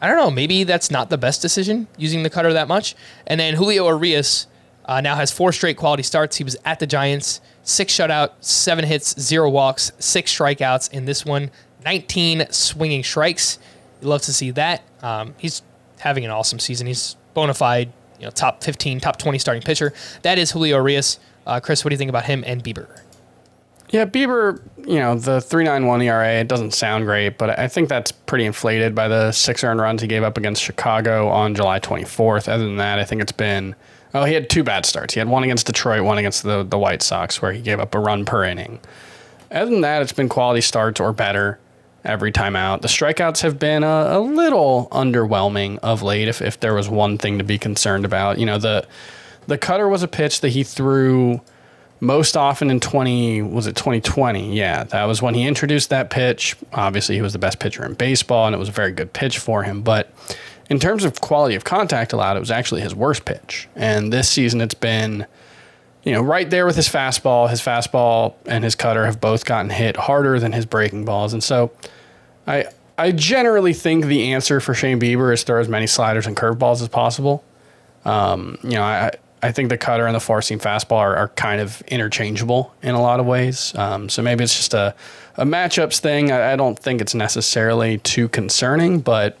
[0.00, 0.30] I don't know.
[0.30, 2.94] Maybe that's not the best decision using the cutter that much.
[3.26, 4.46] And then Julio Urias
[4.86, 6.36] uh, now has four straight quality starts.
[6.36, 11.24] He was at the Giants, six shutout, seven hits, zero walks, six strikeouts in this
[11.24, 11.50] one,
[11.84, 13.58] 19 swinging strikes.
[14.00, 14.82] You love to see that.
[15.02, 15.62] Um, he's
[15.98, 16.86] having an awesome season.
[16.86, 19.92] He's bona fide, you know, top 15, top 20 starting pitcher.
[20.22, 21.18] That is Julio Urias.
[21.46, 23.00] Uh, Chris, what do you think about him and Bieber?
[23.90, 28.12] Yeah, Bieber, you know, the 391 ERA, it doesn't sound great, but I think that's
[28.12, 32.48] pretty inflated by the six earned runs he gave up against Chicago on July 24th.
[32.48, 33.74] Other than that, I think it's been,
[34.14, 35.14] oh, he had two bad starts.
[35.14, 37.94] He had one against Detroit, one against the, the White Sox, where he gave up
[37.94, 38.78] a run per inning.
[39.50, 41.58] Other than that, it's been quality starts or better.
[42.04, 42.82] every time out.
[42.82, 46.28] The strikeouts have been a, a little underwhelming of late.
[46.28, 48.86] If if there was one thing to be concerned about, you know the
[49.46, 51.40] the cutter was a pitch that he threw
[52.00, 56.56] most often in 20 was it 2020 yeah that was when he introduced that pitch.
[56.72, 59.38] Obviously he was the best pitcher in baseball and it was a very good pitch
[59.38, 59.82] for him.
[59.82, 60.10] But
[60.70, 63.68] in terms of quality of contact allowed it was actually his worst pitch.
[63.76, 65.26] And this season it's been
[66.02, 67.50] you know right there with his fastball.
[67.50, 71.34] His fastball and his cutter have both gotten hit harder than his breaking balls.
[71.34, 71.70] And so
[72.46, 72.64] i
[72.96, 76.80] i generally think the answer for shane bieber is throw as many sliders and curveballs
[76.80, 77.44] as possible.
[78.06, 79.12] Um, you know i
[79.42, 82.94] I think the cutter and the four seam fastball are, are, kind of interchangeable in
[82.94, 83.74] a lot of ways.
[83.74, 84.94] Um, so maybe it's just a,
[85.36, 86.30] a matchups thing.
[86.30, 89.38] I, I, don't think it's necessarily too concerning, but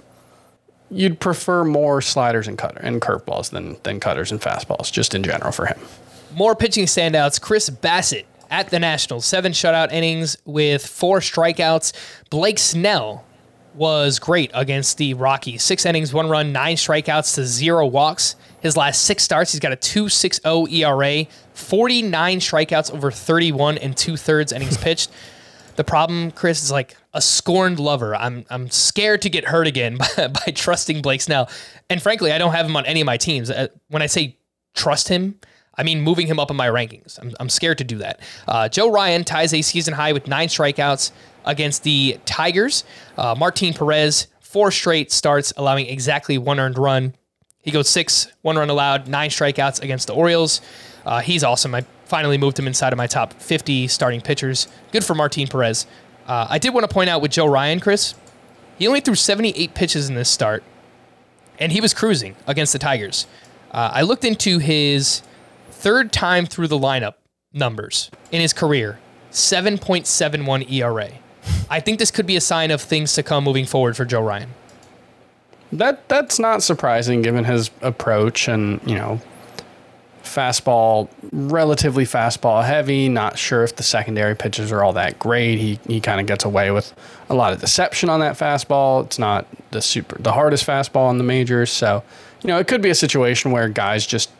[0.90, 5.22] you'd prefer more sliders and cutter and curveballs than than cutters and fastballs, just in
[5.22, 5.78] general for him.
[6.34, 11.92] More pitching standouts: Chris Bassitt at the Nationals, seven shutout innings with four strikeouts.
[12.30, 13.24] Blake Snell
[13.74, 15.62] was great against the Rockies.
[15.62, 18.36] Six innings, one run, nine strikeouts to zero walks.
[18.60, 24.16] His last six starts, he's got a 2.60 ERA, 49 strikeouts over 31 and two
[24.16, 25.10] thirds innings pitched.
[25.76, 28.14] The problem, Chris, is like a scorned lover.
[28.14, 31.48] I'm I'm scared to get hurt again by, by trusting Blake Snell,
[31.88, 33.50] and frankly, I don't have him on any of my teams.
[33.50, 34.36] Uh, when I say
[34.74, 35.40] trust him,
[35.76, 37.18] I mean moving him up in my rankings.
[37.18, 38.20] I'm, I'm scared to do that.
[38.46, 41.12] Uh, Joe Ryan ties a season high with nine strikeouts
[41.46, 42.84] against the Tigers.
[43.16, 47.14] Uh, Martin Perez four straight starts, allowing exactly one earned run.
[47.62, 50.60] He goes six, one run allowed, nine strikeouts against the Orioles.
[51.04, 51.74] Uh, he's awesome.
[51.74, 54.66] I finally moved him inside of my top 50 starting pitchers.
[54.92, 55.86] Good for Martin Perez.
[56.26, 58.14] Uh, I did want to point out with Joe Ryan, Chris,
[58.80, 60.64] he only threw 78 pitches in this start,
[61.58, 63.26] and he was cruising against the Tigers.
[63.70, 65.20] Uh, I looked into his
[65.70, 67.16] third time through the lineup
[67.52, 68.98] numbers in his career
[69.32, 71.10] 7.71 ERA.
[71.68, 74.22] I think this could be a sign of things to come moving forward for Joe
[74.22, 74.48] Ryan.
[75.72, 79.20] That that's not surprising given his approach and you know
[80.22, 83.08] fastball relatively fastball heavy.
[83.08, 85.58] Not sure if the secondary pitches are all that great.
[85.58, 86.92] He he kind of gets away with
[87.28, 89.04] a lot of deception on that fastball.
[89.04, 92.02] It's not the super the hardest fastball in the majors, so
[92.42, 94.30] you know it could be a situation where guys just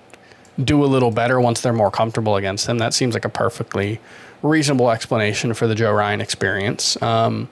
[0.63, 2.79] do a little better once they're more comfortable against him.
[2.79, 4.01] That seems like a perfectly
[4.43, 7.01] reasonable explanation for the Joe Ryan experience.
[7.03, 7.49] Um,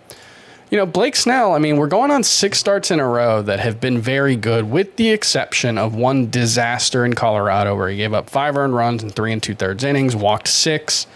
[0.70, 3.60] you know, Blake Snell, I mean, we're going on six starts in a row that
[3.60, 8.12] have been very good, with the exception of one disaster in Colorado where he gave
[8.12, 11.06] up five earned runs in three and two thirds innings, walked six.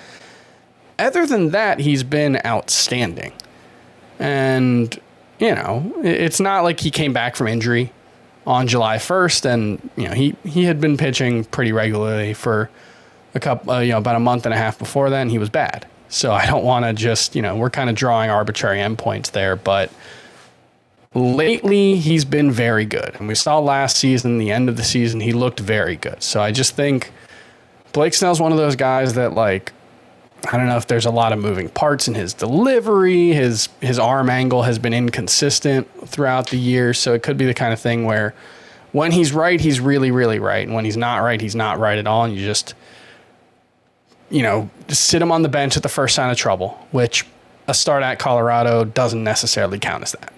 [0.99, 3.33] Other than that, he's been outstanding.
[4.19, 4.99] And,
[5.39, 7.93] you know, it's not like he came back from injury
[8.47, 12.71] on July 1st and, you know, he, he had been pitching pretty regularly for
[13.35, 15.29] a couple, uh, you know, about a month and a half before then.
[15.29, 15.87] He was bad.
[16.13, 19.57] So I don't want to just, you know, we're kind of drawing arbitrary endpoints there,
[19.57, 19.91] but
[21.15, 23.17] lately he's been very good.
[23.19, 26.23] And we saw last season, the end of the season, he looked very good.
[26.23, 27.13] So I just think
[27.93, 29.73] Blake Snell's one of those guys that like
[30.53, 33.29] I don't know if there's a lot of moving parts in his delivery.
[33.31, 37.55] His his arm angle has been inconsistent throughout the year, so it could be the
[37.55, 38.35] kind of thing where
[38.91, 41.97] when he's right, he's really really right, and when he's not right, he's not right
[41.97, 42.75] at all, and you just
[44.33, 47.27] you know, sit him on the bench at the first sign of trouble, which
[47.69, 50.33] a start at Colorado doesn't necessarily count as that.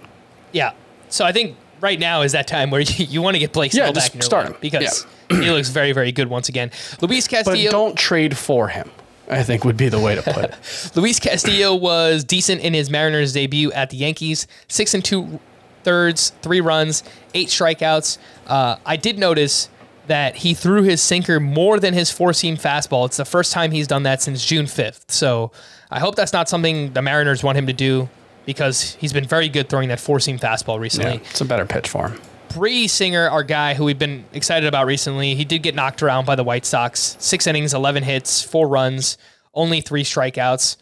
[0.53, 0.73] Yeah.
[1.09, 3.73] So I think right now is that time where you, you want to get Blake
[3.73, 5.41] Snell yeah, back in your start him because yeah.
[5.41, 6.71] he looks very, very good once again.
[7.01, 7.71] Luis Castillo.
[7.71, 8.91] But don't trade for him.
[9.31, 10.55] I think would be the way to put it.
[10.97, 14.47] Luis Castillo was decent in his Mariners debut at the Yankees.
[14.69, 15.41] Six and two
[15.83, 18.19] thirds, three runs, eight strikeouts.
[18.47, 19.71] Uh, I did notice
[20.07, 23.07] that he threw his sinker more than his four seam fastball.
[23.07, 25.11] It's the first time he's done that since June 5th.
[25.11, 25.53] So
[25.91, 28.09] I hope that's not something the Mariners want him to do
[28.47, 31.15] because he's been very good throwing that four seam fastball recently.
[31.15, 32.21] Yeah, it's a better pitch for him.
[32.55, 36.25] Brady Singer, our guy who we've been excited about recently, he did get knocked around
[36.25, 37.17] by the White Sox.
[37.19, 39.19] Six innings, 11 hits, four runs,
[39.55, 40.77] only three strikeouts.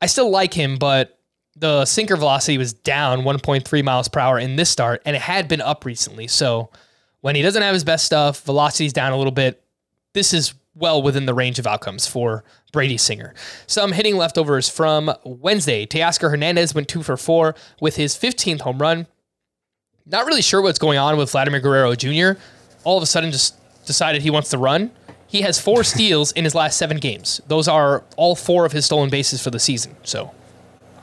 [0.00, 1.18] I still like him, but
[1.56, 5.46] the sinker velocity was down 1.3 miles per hour in this start, and it had
[5.46, 6.26] been up recently.
[6.26, 6.70] So
[7.24, 9.64] when he doesn't have his best stuff, velocity's down a little bit.
[10.12, 13.32] This is well within the range of outcomes for Brady Singer.
[13.66, 15.86] Some hitting leftovers from Wednesday.
[15.86, 19.06] Teoscar Hernandez went two for four with his 15th home run.
[20.04, 22.38] Not really sure what's going on with Vladimir Guerrero Jr.
[22.84, 23.56] All of a sudden, just
[23.86, 24.90] decided he wants to run.
[25.26, 27.40] He has four steals in his last seven games.
[27.46, 29.96] Those are all four of his stolen bases for the season.
[30.02, 30.30] So,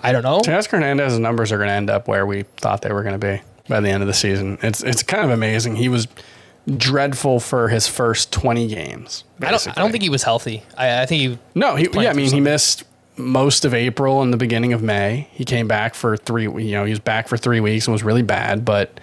[0.04, 0.42] I don't know.
[0.42, 3.28] Teoscar Hernandez's numbers are going to end up where we thought they were going to
[3.28, 3.42] be
[3.72, 4.60] by the end of the season.
[4.62, 5.78] It's it's kind of amazing.
[5.78, 6.08] He was
[6.78, 9.24] dreadful for his first 20 games.
[9.42, 10.62] I don't, I don't think he was healthy.
[10.78, 12.12] I, I think he no, he yeah.
[12.12, 12.84] I mean, he missed
[13.18, 15.28] most of April and the beginning of May.
[15.32, 16.44] He came back for three.
[16.44, 18.64] You know, he was back for three weeks and was really bad.
[18.66, 19.00] But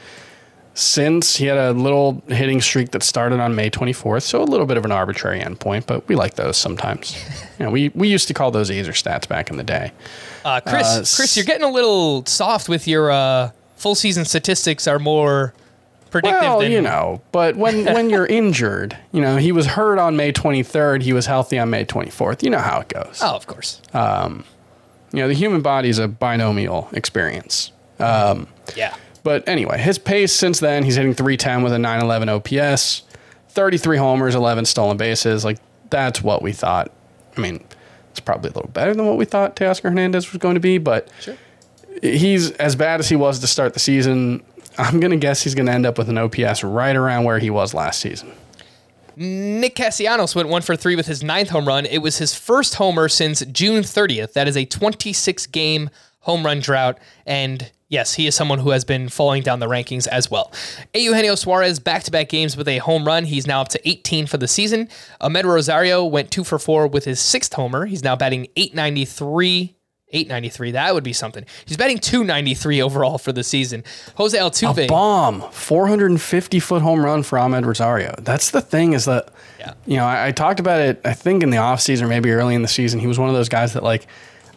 [0.74, 4.66] since he had a little hitting streak that started on May 24th, so a little
[4.66, 7.16] bit of an arbitrary endpoint, but we like those sometimes.
[7.58, 9.92] you know, we we used to call those Azer stats back in the day.
[10.44, 14.86] Uh, Chris, Uh, Chris, you're getting a little soft with your uh, full season statistics.
[14.86, 15.54] Are more
[16.10, 19.98] predictive Well, than you know, but when when you're injured, you know, he was hurt
[19.98, 21.02] on May 23rd.
[21.02, 22.42] He was healthy on May 24th.
[22.42, 23.20] You know how it goes.
[23.22, 23.80] Oh, of course.
[23.94, 24.44] Um,
[25.12, 27.72] you know, the human body is a binomial experience.
[27.98, 28.94] Um, yeah.
[29.24, 33.02] But anyway, his pace since then, he's hitting 310 with a 911 OPS,
[33.48, 35.44] 33 homers, 11 stolen bases.
[35.44, 35.58] Like,
[35.90, 36.92] that's what we thought.
[37.36, 37.64] I mean,
[38.10, 40.78] it's probably a little better than what we thought Teoscar Hernandez was going to be,
[40.78, 41.08] but
[42.03, 44.42] he's as bad as he was to start the season.
[44.78, 47.38] I'm going to guess he's going to end up with an OPS right around where
[47.38, 48.32] he was last season.
[49.16, 51.84] Nick Castellanos went one for three with his ninth home run.
[51.86, 54.34] It was his first homer since June 30th.
[54.34, 55.90] That is a 26 game
[56.20, 56.99] home run drought.
[57.26, 60.53] And yes, he is someone who has been falling down the rankings as well.
[60.94, 63.24] Eugenio Suarez back to back games with a home run.
[63.24, 64.88] He's now up to 18 for the season.
[65.20, 67.86] Amed Rosario went two for four with his sixth homer.
[67.86, 69.77] He's now batting 893.
[70.11, 70.70] 893.
[70.72, 71.44] That would be something.
[71.66, 73.84] He's batting 293 overall for the season.
[74.16, 74.88] Jose Altuve.
[74.88, 78.14] Bomb, 450 foot home run for Amed Rosario.
[78.18, 79.28] That's the thing is that,
[79.59, 79.74] Yeah.
[79.86, 82.54] you know, I, I talked about it, I think in the offseason or maybe early
[82.54, 83.00] in the season.
[83.00, 84.06] He was one of those guys that, like,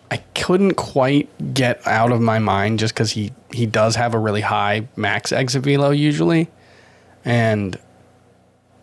[0.09, 4.19] I couldn't quite get out of my mind just because he, he does have a
[4.19, 6.49] really high max exit velo usually.
[7.25, 7.77] And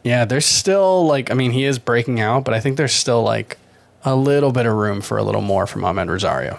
[0.04, 3.22] yeah, there's still, like, I mean, he is breaking out, but I think there's still,
[3.22, 3.58] like,
[4.04, 6.58] a little bit of room for a little more from Amed Rosario.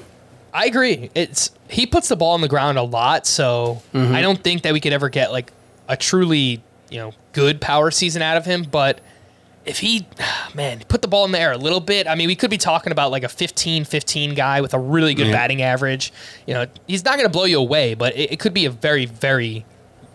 [0.53, 1.09] I agree.
[1.15, 4.15] It's he puts the ball on the ground a lot, so Mm-hmm.
[4.15, 5.51] I don't think that we could ever get like
[5.87, 8.99] a truly, you know, good power season out of him, but
[9.65, 10.07] if he
[10.55, 12.57] man, put the ball in the air a little bit, I mean, we could be
[12.57, 15.33] talking about like a 15-15 guy with a really good Yeah.
[15.33, 16.11] batting average.
[16.47, 18.71] You know, he's not going to blow you away, but it, it could be a
[18.71, 19.65] very very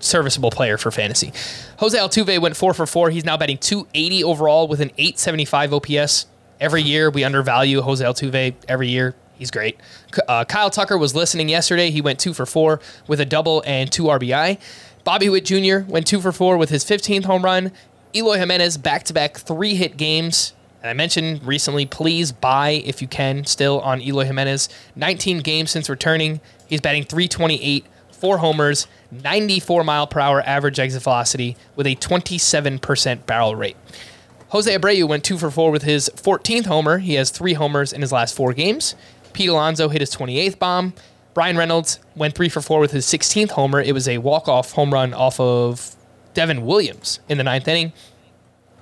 [0.01, 1.33] serviceable player for fantasy.
[1.79, 3.11] Jose Altuve went 4 for 4.
[3.11, 6.27] He's now batting 280 overall with an 875 OPS.
[6.65, 9.15] Every year we undervalue Jose Altuve every year.
[9.37, 9.79] He's great.
[10.27, 11.91] Uh, Kyle Tucker was listening yesterday.
[11.91, 14.59] He went two for four with a double and two RBI.
[15.05, 15.81] Bobby Witt Jr.
[15.87, 17.71] went two for four with his 15th home run.
[18.15, 20.55] Eloy Jimenez back to back three hit games.
[20.81, 24.71] And I mentioned recently, please buy if you can still on Eloy Jimenez.
[24.97, 26.41] 19 games since returning.
[26.67, 33.27] He's batting 328, four homers, 94 mile per hour average exit velocity with a 27%
[33.27, 33.77] barrel rate.
[34.55, 36.99] Jose Abreu went two for four with his 14th homer.
[36.99, 38.95] He has three homers in his last four games.
[39.33, 40.95] Pete Alonso hit his 28th bomb.
[41.35, 43.81] Bryan Reynolds went three for four with his 16th homer.
[43.81, 45.97] It was a walk-off home run off of
[46.35, 47.93] Devin Williams in the ninth inning.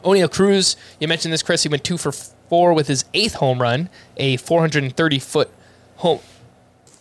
[0.04, 1.62] Oneil Cruz, you mentioned this, Chris.
[1.62, 5.50] He went two for four with his eighth home run, a 430 foot
[5.96, 6.20] home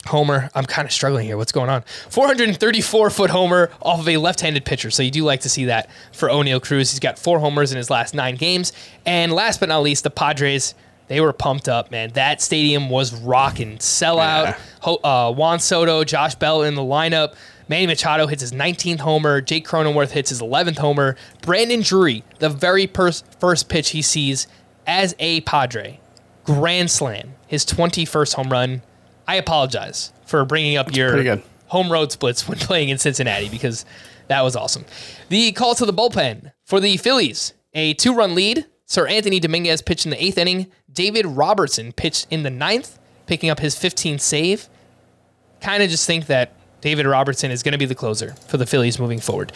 [0.07, 0.49] homer.
[0.55, 1.37] I'm kind of struggling here.
[1.37, 1.83] What's going on?
[2.09, 4.89] 434 foot homer off of a left-handed pitcher.
[4.91, 6.91] So you do like to see that for Oneil Cruz.
[6.91, 8.73] He's got four homers in his last nine games.
[9.05, 10.73] And last but not least, the Padres.
[11.07, 12.11] They were pumped up, man.
[12.13, 13.77] That stadium was rocking.
[13.79, 14.45] Sellout.
[14.45, 14.57] Yeah.
[14.81, 17.35] Ho- uh, Juan Soto, Josh Bell in the lineup.
[17.67, 19.41] Manny Machado hits his 19th homer.
[19.41, 21.17] Jake Cronenworth hits his 11th homer.
[21.41, 24.47] Brandon Drury, the very pers- first pitch he sees
[24.87, 25.99] as a Padre,
[26.45, 28.81] grand slam, his 21st home run.
[29.31, 33.85] I apologize for bringing up your home road splits when playing in Cincinnati because
[34.27, 34.83] that was awesome.
[35.29, 38.65] The call to the bullpen for the Phillies, a two run lead.
[38.89, 40.67] Seranthony Dominguez pitched in the eighth inning.
[40.91, 44.67] David Robertson pitched in the ninth, picking up his 15th save.
[45.61, 46.51] Kind of just think that
[46.81, 49.53] David Robertson is going to be the closer for the Phillies moving forward.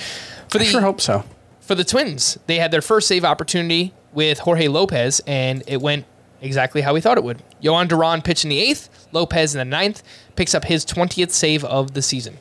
[0.47, 1.26] For I the sure hope so.
[1.59, 6.05] for the Twins, they had their first save opportunity with Jorge Lopez, and it went
[6.42, 7.42] exactly how we thought it would.
[7.62, 10.04] Jhoan Duran pitched in the eighth, Lopez in the ninth,
[10.36, 12.38] picks up his 20th save of the season.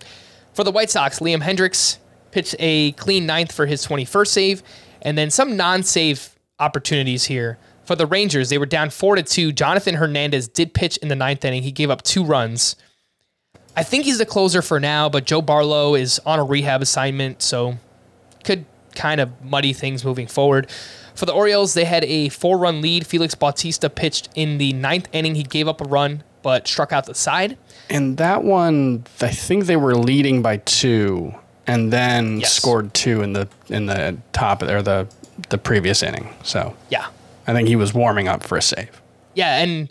[0.52, 1.98] For the White Sox, Liam Hendriks
[2.30, 4.62] pitched a clean ninth for his 21st save,
[5.02, 7.58] and then some non save opportunities here.
[7.84, 9.52] For the Rangers, they were down four to two.
[9.52, 11.62] Jonathan Hernandez did pitch in the ninth inning.
[11.62, 12.76] He gave up two runs.
[13.76, 17.42] I think he's the closer for now, but Joe Barlow is on a rehab assignment,
[17.42, 17.76] so
[18.44, 18.64] could
[18.94, 20.70] kind of muddy things moving forward.
[21.14, 23.06] For the Orioles, they had a four run lead.
[23.06, 25.34] Felix Bautista pitched in the ninth inning.
[25.34, 27.56] He gave up a run, but struck out the side.
[27.88, 31.34] And that one, I think they were leading by two,
[31.66, 32.52] and then Yes.
[32.52, 35.06] scored two in the in the top or the
[35.50, 36.28] the previous inning.
[36.42, 37.06] So Yeah.
[37.46, 39.02] I think he was warming up for a save.
[39.34, 39.90] Yeah, and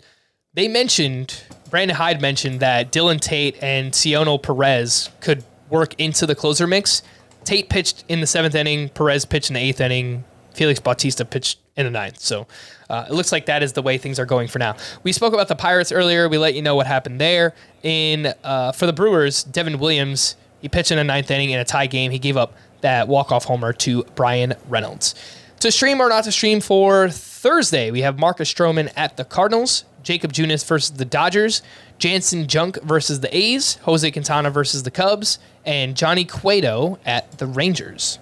[0.54, 1.34] they mentioned,
[1.70, 7.02] Brandon Hyde mentioned that Dylan Tate and Cionel Perez could work into the closer mix.
[7.44, 10.24] Tate pitched in the seventh inning, Perez pitched in the eighth inning,
[10.54, 12.20] Felix Bautista pitched in the ninth.
[12.20, 12.46] So
[12.88, 14.76] uh, it looks like that is the way things are going for now.
[15.02, 16.28] We spoke about the Pirates earlier.
[16.28, 17.54] We let you know what happened there.
[17.82, 21.64] In uh, for the Brewers, Devin Williams he pitched in a ninth inning in a
[21.64, 22.10] tie game.
[22.10, 25.14] He gave up that walk off homer to Bryan Reynolds.
[25.60, 29.84] To stream or not to stream for Thursday, we have Marcus Stroman at the Cardinals,
[30.02, 31.60] Jakob Junis versus the Dodgers,
[31.98, 37.46] Janson Junk versus the A's, Jose Quintana versus the Cubs, and Johnny Cueto at the
[37.46, 38.18] Rangers.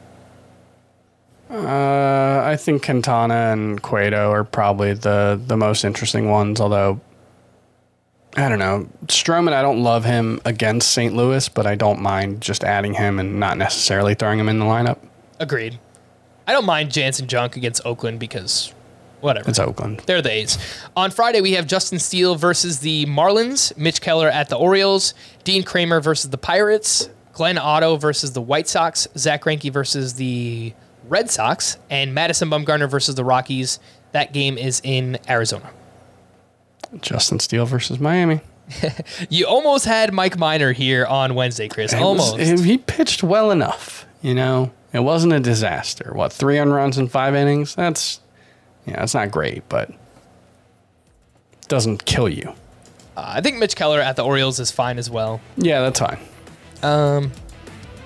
[1.53, 6.61] Uh, I think Quintana and Cueto are probably the the most interesting ones.
[6.61, 7.01] Although
[8.37, 11.15] I don't know Stroman, I don't love him against St.
[11.15, 14.65] Louis, but I don't mind just adding him and not necessarily throwing him in the
[14.65, 14.99] lineup.
[15.39, 15.79] Agreed.
[16.47, 18.73] I don't mind Janson Junk against Oakland because
[19.21, 19.51] whatever.
[19.51, 20.03] It's Oakland.
[20.07, 20.59] They're the A's.
[20.97, 25.13] On Friday, we have Justin Steele versus the Marlins, Mitch Keller at the Orioles,
[25.45, 30.73] Dean Kremer versus the Pirates, Glenn Otto versus the White Sox, Zack Greinke versus the
[31.09, 33.79] Red Sox, and Madison Bumgarner versus the Rockies.
[34.13, 35.71] That game is in Arizona.
[37.01, 38.41] Justin Steele versus Miami.
[39.29, 41.93] You almost had Mike Minor here on Wednesday, Chris.
[41.93, 42.39] It almost.
[42.39, 44.07] it- he pitched well enough.
[44.23, 46.13] You know, it wasn't a disaster.
[46.15, 47.75] What three runs in five innings?
[47.75, 48.21] That's
[48.87, 49.91] yeah, that's not great, but
[51.69, 52.55] doesn't kill you.
[53.17, 55.41] I think Mitch Keller at the Orioles is fine as well.
[55.57, 56.19] Yeah, that's fine.
[56.83, 57.33] Um,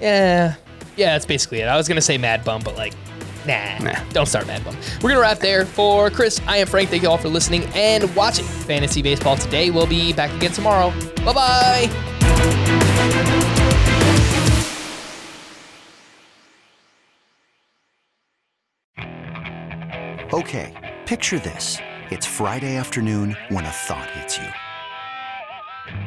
[0.01, 0.55] yeah.
[0.97, 1.67] Yeah, that's basically it.
[1.67, 2.95] I was going to say Mad Bum, but like,
[3.47, 4.03] nah, Nah.
[4.11, 4.75] Don't start Mad Bum.
[4.97, 5.67] We're going to wrap there.
[5.67, 6.89] For Chris, I am Frank.
[6.89, 9.71] Thank you all for listening and watching Fantasy Baseball today.
[9.71, 10.91] We'll be back again tomorrow.
[11.25, 12.97] Bye bye.
[20.33, 21.79] Okay, picture this.
[22.11, 24.49] It's Friday afternoon when a thought hits you.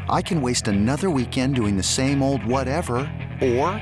[0.10, 2.98] I can waste another weekend doing the same old whatever,
[3.42, 3.82] or